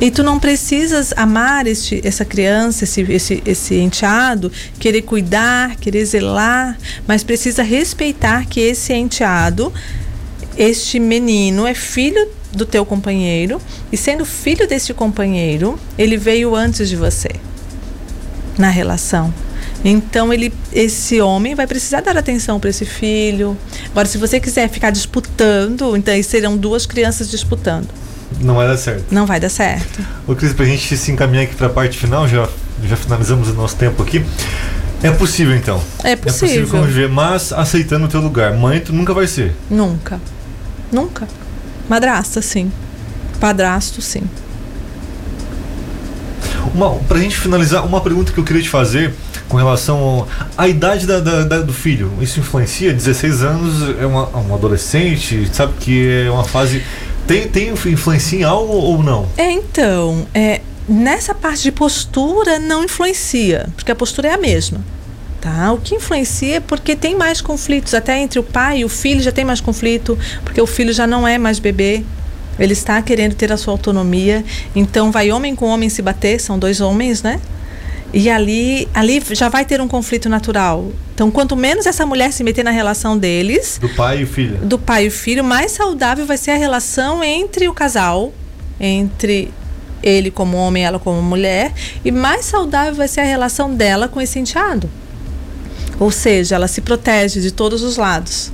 E 0.00 0.10
tu 0.10 0.22
não 0.22 0.38
precisas 0.38 1.12
amar 1.16 1.66
este, 1.66 2.00
essa 2.04 2.24
criança, 2.24 2.84
esse, 2.84 3.02
esse, 3.02 3.42
esse 3.46 3.76
enteado, 3.76 4.50
querer 4.78 5.02
cuidar, 5.02 5.76
querer 5.76 6.04
zelar, 6.04 6.76
mas 7.06 7.22
precisa 7.22 7.62
respeitar 7.62 8.44
que 8.46 8.60
esse 8.60 8.92
enteado, 8.92 9.72
este 10.56 10.98
menino, 10.98 11.66
é 11.66 11.74
filho 11.74 12.28
do 12.52 12.66
teu 12.66 12.84
companheiro 12.84 13.60
e 13.92 13.96
sendo 13.96 14.24
filho 14.24 14.66
deste 14.66 14.92
companheiro, 14.92 15.78
ele 15.96 16.16
veio 16.16 16.54
antes 16.54 16.88
de 16.88 16.96
você 16.96 17.30
na 18.58 18.68
relação. 18.68 19.32
Então 19.84 20.32
ele, 20.32 20.52
esse 20.72 21.20
homem 21.20 21.54
vai 21.54 21.66
precisar 21.66 22.00
dar 22.00 22.16
atenção 22.16 22.58
para 22.58 22.70
esse 22.70 22.86
filho. 22.86 23.56
Agora, 23.90 24.06
se 24.08 24.16
você 24.16 24.40
quiser 24.40 24.68
ficar 24.68 24.90
disputando, 24.90 25.96
então 25.96 26.20
serão 26.22 26.56
duas 26.56 26.86
crianças 26.86 27.30
disputando. 27.30 27.88
Não 28.40 28.54
vai 28.54 28.66
dar 28.66 28.76
certo. 28.76 29.04
Não 29.10 29.26
vai 29.26 29.40
dar 29.40 29.48
certo. 29.48 30.04
Ô 30.26 30.34
Cris, 30.34 30.52
pra 30.52 30.64
gente 30.64 30.96
se 30.96 31.12
encaminhar 31.12 31.44
aqui 31.44 31.54
pra 31.54 31.68
parte 31.68 31.98
final, 31.98 32.28
já, 32.28 32.48
já 32.84 32.96
finalizamos 32.96 33.48
o 33.48 33.54
nosso 33.54 33.76
tempo 33.76 34.02
aqui. 34.02 34.24
É 35.02 35.10
possível 35.10 35.54
então. 35.54 35.82
É 36.02 36.16
possível. 36.16 36.48
É 36.48 36.60
possível 36.62 36.68
conviver, 36.68 37.08
mas 37.08 37.52
aceitando 37.52 38.06
o 38.06 38.08
teu 38.08 38.20
lugar. 38.20 38.54
Mãe, 38.54 38.80
tu 38.80 38.92
nunca 38.92 39.12
vai 39.12 39.26
ser. 39.26 39.54
Nunca. 39.70 40.20
Nunca. 40.90 41.28
Madrasta, 41.88 42.40
sim. 42.40 42.72
Padrasto, 43.38 44.00
sim. 44.00 44.22
Uma, 46.74 46.90
pra 47.00 47.18
gente 47.18 47.36
finalizar, 47.36 47.84
uma 47.84 48.00
pergunta 48.00 48.32
que 48.32 48.38
eu 48.38 48.44
queria 48.44 48.62
te 48.62 48.68
fazer 48.68 49.12
com 49.48 49.56
relação 49.56 50.26
à 50.56 50.66
idade 50.66 51.06
da, 51.06 51.20
da, 51.20 51.44
da, 51.44 51.60
do 51.60 51.72
filho. 51.72 52.12
Isso 52.20 52.40
influencia? 52.40 52.92
16 52.92 53.42
anos 53.42 53.98
é 54.00 54.06
uma, 54.06 54.28
um 54.38 54.54
adolescente, 54.54 55.48
sabe 55.52 55.74
que 55.78 56.24
é 56.26 56.30
uma 56.30 56.44
fase 56.44 56.82
tem, 57.26 57.48
tem 57.48 57.68
influencia 57.70 58.40
em 58.40 58.42
algo 58.42 58.72
ou 58.72 59.02
não? 59.02 59.26
É, 59.36 59.50
então, 59.50 60.26
é, 60.34 60.60
nessa 60.88 61.34
parte 61.34 61.62
de 61.62 61.72
postura 61.72 62.58
não 62.58 62.84
influencia, 62.84 63.68
porque 63.76 63.90
a 63.90 63.94
postura 63.94 64.28
é 64.28 64.34
a 64.34 64.38
mesma. 64.38 64.80
Tá? 65.40 65.72
O 65.72 65.78
que 65.78 65.94
influencia 65.94 66.56
é 66.56 66.60
porque 66.60 66.96
tem 66.96 67.14
mais 67.16 67.40
conflitos, 67.40 67.92
até 67.92 68.18
entre 68.18 68.38
o 68.38 68.42
pai 68.42 68.78
e 68.78 68.84
o 68.84 68.88
filho 68.88 69.20
já 69.20 69.30
tem 69.30 69.44
mais 69.44 69.60
conflito, 69.60 70.18
porque 70.42 70.60
o 70.60 70.66
filho 70.66 70.92
já 70.92 71.06
não 71.06 71.28
é 71.28 71.36
mais 71.36 71.58
bebê, 71.58 72.02
ele 72.58 72.72
está 72.72 73.00
querendo 73.02 73.34
ter 73.34 73.52
a 73.52 73.56
sua 73.56 73.72
autonomia. 73.72 74.44
Então 74.74 75.10
vai 75.10 75.30
homem 75.30 75.54
com 75.54 75.66
homem 75.66 75.88
se 75.88 76.00
bater, 76.00 76.40
são 76.40 76.58
dois 76.58 76.80
homens, 76.80 77.22
né? 77.22 77.40
E 78.16 78.30
ali, 78.30 78.88
ali 78.94 79.20
já 79.32 79.48
vai 79.48 79.64
ter 79.64 79.80
um 79.80 79.88
conflito 79.88 80.28
natural. 80.28 80.92
Então, 81.12 81.32
quanto 81.32 81.56
menos 81.56 81.84
essa 81.84 82.06
mulher 82.06 82.32
se 82.32 82.44
meter 82.44 82.64
na 82.64 82.70
relação 82.70 83.18
deles, 83.18 83.76
Do 83.80 83.88
pai 83.88 84.20
e 84.20 84.22
o 84.22 84.26
filho. 84.26 84.56
do 84.58 84.78
pai 84.78 85.06
e 85.06 85.08
o 85.08 85.10
filho, 85.10 85.42
mais 85.42 85.72
saudável 85.72 86.24
vai 86.24 86.36
ser 86.36 86.52
a 86.52 86.56
relação 86.56 87.24
entre 87.24 87.68
o 87.68 87.74
casal, 87.74 88.32
entre 88.78 89.50
ele 90.00 90.30
como 90.30 90.56
homem, 90.56 90.84
ela 90.84 91.00
como 91.00 91.20
mulher, 91.20 91.72
e 92.04 92.12
mais 92.12 92.44
saudável 92.44 92.94
vai 92.94 93.08
ser 93.08 93.22
a 93.22 93.24
relação 93.24 93.74
dela 93.74 94.06
com 94.06 94.20
esse 94.20 94.38
enteado. 94.38 94.88
Ou 95.98 96.12
seja, 96.12 96.54
ela 96.54 96.68
se 96.68 96.82
protege 96.82 97.40
de 97.40 97.50
todos 97.50 97.82
os 97.82 97.96
lados. 97.96 98.52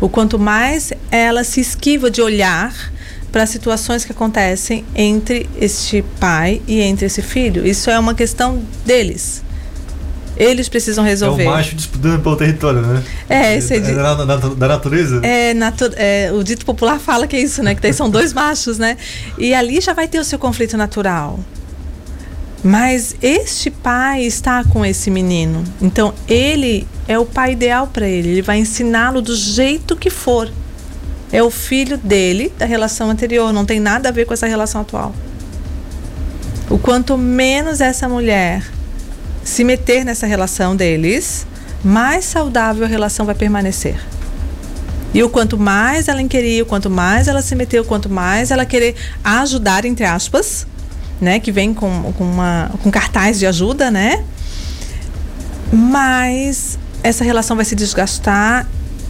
O 0.00 0.08
quanto 0.08 0.38
mais 0.38 0.92
ela 1.10 1.44
se 1.44 1.60
esquiva 1.60 2.10
de 2.10 2.22
olhar 2.22 2.92
para 3.34 3.46
situações 3.46 4.04
que 4.04 4.12
acontecem 4.12 4.84
entre 4.94 5.50
este 5.60 6.04
pai 6.20 6.62
e 6.68 6.80
entre 6.80 7.06
esse 7.06 7.20
filho. 7.20 7.66
Isso 7.66 7.90
é 7.90 7.98
uma 7.98 8.14
questão 8.14 8.62
deles. 8.86 9.42
Eles 10.36 10.68
precisam 10.68 11.02
resolver. 11.04 11.42
É 11.42 11.48
o 11.48 11.50
macho 11.50 11.74
disputando 11.74 12.22
pelo 12.22 12.36
território, 12.36 12.80
né? 12.80 13.02
É, 13.28 13.56
esse 13.56 13.74
é 13.74 13.80
de- 13.80 13.92
da, 13.92 14.14
da- 14.24 14.36
da 14.36 14.68
natureza. 14.68 15.18
É, 15.24 15.52
natu- 15.52 15.90
é, 15.96 16.30
o 16.32 16.44
dito 16.44 16.64
popular 16.64 17.00
fala 17.00 17.26
que 17.26 17.34
é 17.34 17.40
isso, 17.40 17.60
né? 17.60 17.74
Que 17.74 17.80
daí 17.82 17.92
são 17.92 18.08
dois 18.08 18.32
machos, 18.34 18.78
né? 18.78 18.96
E 19.36 19.52
ali 19.52 19.80
já 19.80 19.92
vai 19.92 20.06
ter 20.06 20.20
o 20.20 20.24
seu 20.24 20.38
conflito 20.38 20.76
natural. 20.76 21.40
Mas 22.62 23.16
este 23.20 23.68
pai 23.68 24.22
está 24.24 24.62
com 24.62 24.86
esse 24.86 25.10
menino. 25.10 25.64
Então 25.82 26.14
ele 26.28 26.86
é 27.08 27.18
o 27.18 27.26
pai 27.26 27.50
ideal 27.52 27.88
para 27.88 28.06
ele. 28.06 28.28
Ele 28.28 28.42
vai 28.42 28.58
ensiná-lo 28.58 29.20
do 29.20 29.34
jeito 29.36 29.96
que 29.96 30.08
for. 30.08 30.48
É 31.34 31.42
o 31.42 31.50
filho 31.50 31.98
dele 31.98 32.52
da 32.56 32.64
relação 32.64 33.10
anterior. 33.10 33.52
Não 33.52 33.64
tem 33.64 33.80
nada 33.80 34.08
a 34.08 34.12
ver 34.12 34.24
com 34.24 34.32
essa 34.32 34.46
relação 34.46 34.82
atual. 34.82 35.12
O 36.70 36.78
quanto 36.78 37.18
menos 37.18 37.80
essa 37.80 38.08
mulher 38.08 38.62
se 39.42 39.64
meter 39.64 40.04
nessa 40.04 40.28
relação 40.28 40.76
deles, 40.76 41.44
mais 41.82 42.24
saudável 42.24 42.84
a 42.84 42.86
relação 42.86 43.26
vai 43.26 43.34
permanecer. 43.34 43.96
E 45.12 45.24
o 45.24 45.28
quanto 45.28 45.58
mais 45.58 46.06
ela 46.06 46.22
queria, 46.22 46.62
o 46.62 46.66
quanto 46.66 46.88
mais 46.88 47.26
ela 47.26 47.42
se 47.42 47.56
meteu, 47.56 47.82
o 47.82 47.84
quanto 47.84 48.08
mais 48.08 48.52
ela 48.52 48.64
querer 48.64 48.94
ajudar, 49.24 49.84
entre 49.84 50.04
aspas, 50.04 50.68
né? 51.20 51.40
Que 51.40 51.50
vem 51.50 51.74
com, 51.74 52.12
com, 52.12 52.22
uma, 52.22 52.70
com 52.80 52.92
cartaz 52.92 53.40
de 53.40 53.46
ajuda, 53.46 53.90
né? 53.90 54.22
Mais 55.72 56.78
essa 57.02 57.24
relação 57.24 57.56
vai 57.56 57.64
se 57.64 57.74
desgastar 57.74 58.68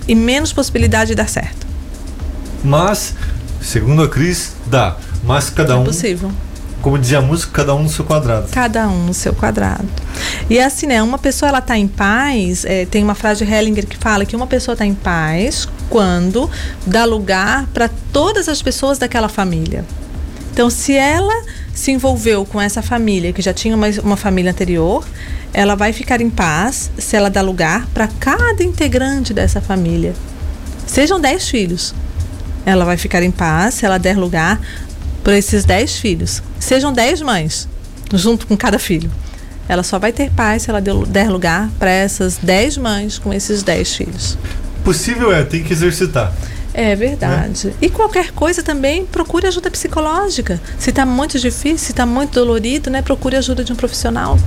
e 0.08 0.14
menos 0.14 0.54
possibilidade 0.54 1.08
de 1.08 1.16
dar 1.16 1.28
certo. 1.28 1.63
Mas, 2.64 3.14
segundo 3.60 4.02
a 4.02 4.08
Cris, 4.08 4.52
dá. 4.66 4.96
Mas 5.22 5.50
cada 5.50 5.74
é 5.74 5.76
um, 5.76 5.84
possível. 5.84 6.32
como 6.80 6.98
dizia 6.98 7.18
a 7.18 7.22
música, 7.22 7.52
cada 7.52 7.74
um 7.74 7.82
no 7.82 7.88
seu 7.88 8.04
quadrado. 8.04 8.48
Cada 8.50 8.88
um 8.88 9.06
no 9.06 9.14
seu 9.14 9.34
quadrado. 9.34 9.86
E 10.48 10.58
assim, 10.58 10.86
né? 10.86 11.02
Uma 11.02 11.18
pessoa 11.18 11.50
ela 11.50 11.60
tá 11.60 11.76
em 11.76 11.86
paz. 11.86 12.64
é, 12.64 12.86
tem 12.86 13.04
uma 13.04 13.14
frase 13.14 13.44
de 13.44 13.52
Hellinger 13.52 13.86
que 13.86 13.96
fala 13.96 14.24
que 14.24 14.34
uma 14.34 14.46
pessoa 14.46 14.72
está 14.72 14.86
em 14.86 14.94
paz 14.94 15.68
quando 15.90 16.50
dá 16.86 17.04
lugar 17.04 17.66
para 17.74 17.90
todas 18.12 18.48
as 18.48 18.62
pessoas 18.62 18.98
daquela 18.98 19.28
família. 19.28 19.84
Então, 20.52 20.70
se 20.70 20.94
ela 20.94 21.34
se 21.74 21.90
envolveu 21.90 22.46
com 22.46 22.60
essa 22.60 22.80
família 22.80 23.32
que 23.32 23.42
já 23.42 23.52
tinha 23.52 23.74
uma, 23.74 23.88
uma 24.02 24.16
família 24.16 24.52
anterior, 24.52 25.04
ela 25.52 25.74
vai 25.74 25.92
ficar 25.92 26.20
em 26.20 26.30
paz 26.30 26.90
se 26.96 27.16
ela 27.16 27.28
dá 27.28 27.42
lugar 27.42 27.86
para 27.92 28.06
cada 28.06 28.62
integrante 28.62 29.34
dessa 29.34 29.60
família. 29.60 30.14
Sejam 30.86 31.20
dez 31.20 31.48
filhos. 31.48 31.94
Ela 32.66 32.84
vai 32.84 32.96
ficar 32.96 33.22
em 33.22 33.30
paz 33.30 33.74
se 33.74 33.86
ela 33.86 33.98
der 33.98 34.16
lugar 34.16 34.60
para 35.22 35.36
esses 35.36 35.64
dez 35.64 35.96
filhos. 35.96 36.42
Sejam 36.58 36.92
dez 36.92 37.20
mães, 37.20 37.68
junto 38.12 38.46
com 38.46 38.56
cada 38.56 38.78
filho. 38.78 39.10
Ela 39.68 39.82
só 39.82 39.98
vai 39.98 40.12
ter 40.12 40.30
paz 40.30 40.62
se 40.62 40.70
ela 40.70 40.80
der 40.80 41.30
lugar 41.30 41.70
para 41.78 41.90
essas 41.90 42.36
dez 42.36 42.76
mães 42.76 43.18
com 43.18 43.32
esses 43.32 43.62
dez 43.62 43.94
filhos. 43.94 44.36
Possível 44.84 45.32
é, 45.32 45.42
tem 45.42 45.62
que 45.62 45.72
exercitar. 45.72 46.32
É 46.74 46.94
verdade. 46.96 47.72
E 47.80 47.88
qualquer 47.88 48.32
coisa 48.32 48.62
também, 48.62 49.06
procure 49.06 49.46
ajuda 49.46 49.70
psicológica. 49.70 50.60
Se 50.78 50.90
está 50.90 51.06
muito 51.06 51.38
difícil, 51.38 51.78
se 51.78 51.92
está 51.92 52.04
muito 52.04 52.34
dolorido, 52.34 52.90
né, 52.90 53.00
procure 53.00 53.36
ajuda 53.36 53.62
de 53.62 53.72
um 53.72 53.76
profissional. 53.76 54.38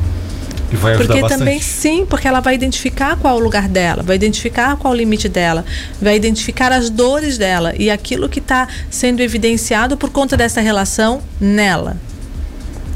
E 0.71 0.75
vai 0.75 0.93
ajudar 0.93 1.07
Porque 1.07 1.21
bastante. 1.21 1.39
também 1.39 1.61
sim, 1.61 2.05
porque 2.05 2.27
ela 2.27 2.39
vai 2.39 2.55
identificar 2.55 3.17
qual 3.17 3.37
é 3.37 3.39
o 3.39 3.43
lugar 3.43 3.67
dela, 3.67 4.03
vai 4.03 4.15
identificar 4.15 4.75
qual 4.75 4.93
é 4.93 4.95
o 4.95 4.97
limite 4.97 5.29
dela, 5.29 5.63
vai 6.01 6.15
identificar 6.15 6.71
as 6.71 6.89
dores 6.89 7.37
dela 7.37 7.73
e 7.77 7.89
aquilo 7.89 8.27
que 8.27 8.39
está 8.39 8.67
sendo 8.89 9.21
evidenciado 9.21 9.95
por 9.95 10.09
conta 10.09 10.35
dessa 10.35 10.59
relação 10.59 11.21
nela. 11.39 11.97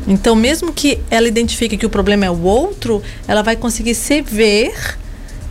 Então, 0.07 0.35
mesmo 0.35 0.73
que 0.73 0.99
ela 1.09 1.27
identifique 1.27 1.77
que 1.77 1.85
o 1.85 1.89
problema 1.89 2.25
é 2.25 2.29
o 2.29 2.41
outro, 2.41 3.01
ela 3.27 3.41
vai 3.41 3.55
conseguir 3.55 3.93
se 3.95 4.21
ver 4.21 4.97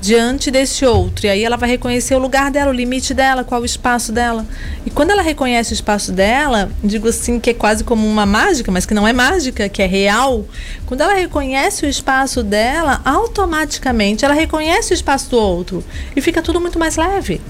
diante 0.00 0.50
desse 0.50 0.84
outro. 0.84 1.26
E 1.26 1.28
aí 1.28 1.44
ela 1.44 1.56
vai 1.56 1.68
reconhecer 1.68 2.14
o 2.14 2.18
lugar 2.18 2.50
dela, 2.50 2.70
o 2.70 2.74
limite 2.74 3.12
dela, 3.12 3.44
qual 3.44 3.60
o 3.60 3.64
espaço 3.64 4.12
dela. 4.12 4.46
E 4.84 4.90
quando 4.90 5.10
ela 5.10 5.22
reconhece 5.22 5.72
o 5.72 5.74
espaço 5.74 6.12
dela, 6.12 6.70
digo 6.82 7.08
assim 7.08 7.38
que 7.38 7.50
é 7.50 7.54
quase 7.54 7.84
como 7.84 8.06
uma 8.06 8.24
mágica, 8.24 8.72
mas 8.72 8.86
que 8.86 8.94
não 8.94 9.06
é 9.06 9.12
mágica, 9.12 9.68
que 9.68 9.82
é 9.82 9.86
real. 9.86 10.44
Quando 10.86 11.02
ela 11.02 11.14
reconhece 11.14 11.84
o 11.84 11.88
espaço 11.88 12.42
dela, 12.42 13.00
automaticamente 13.04 14.24
ela 14.24 14.34
reconhece 14.34 14.92
o 14.92 14.94
espaço 14.94 15.30
do 15.30 15.36
outro 15.36 15.84
e 16.16 16.20
fica 16.20 16.40
tudo 16.40 16.60
muito 16.60 16.78
mais 16.78 16.96
leve. 16.96 17.40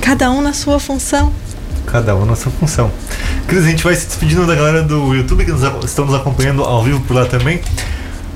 Cada 0.00 0.30
um 0.30 0.42
na 0.42 0.52
sua 0.52 0.80
função. 0.80 1.32
Cada 1.86 2.14
um 2.16 2.24
na 2.24 2.34
sua 2.34 2.50
função. 2.52 2.90
Cris, 3.46 3.64
a 3.64 3.68
gente 3.68 3.84
vai 3.84 3.94
se 3.94 4.06
despedindo 4.06 4.46
da 4.46 4.54
galera 4.54 4.82
do 4.82 5.14
YouTube 5.14 5.44
que 5.44 5.52
nos, 5.52 5.62
estão 5.84 6.04
nos 6.06 6.14
acompanhando 6.14 6.64
ao 6.64 6.82
vivo 6.82 7.00
por 7.00 7.14
lá 7.14 7.26
também. 7.26 7.60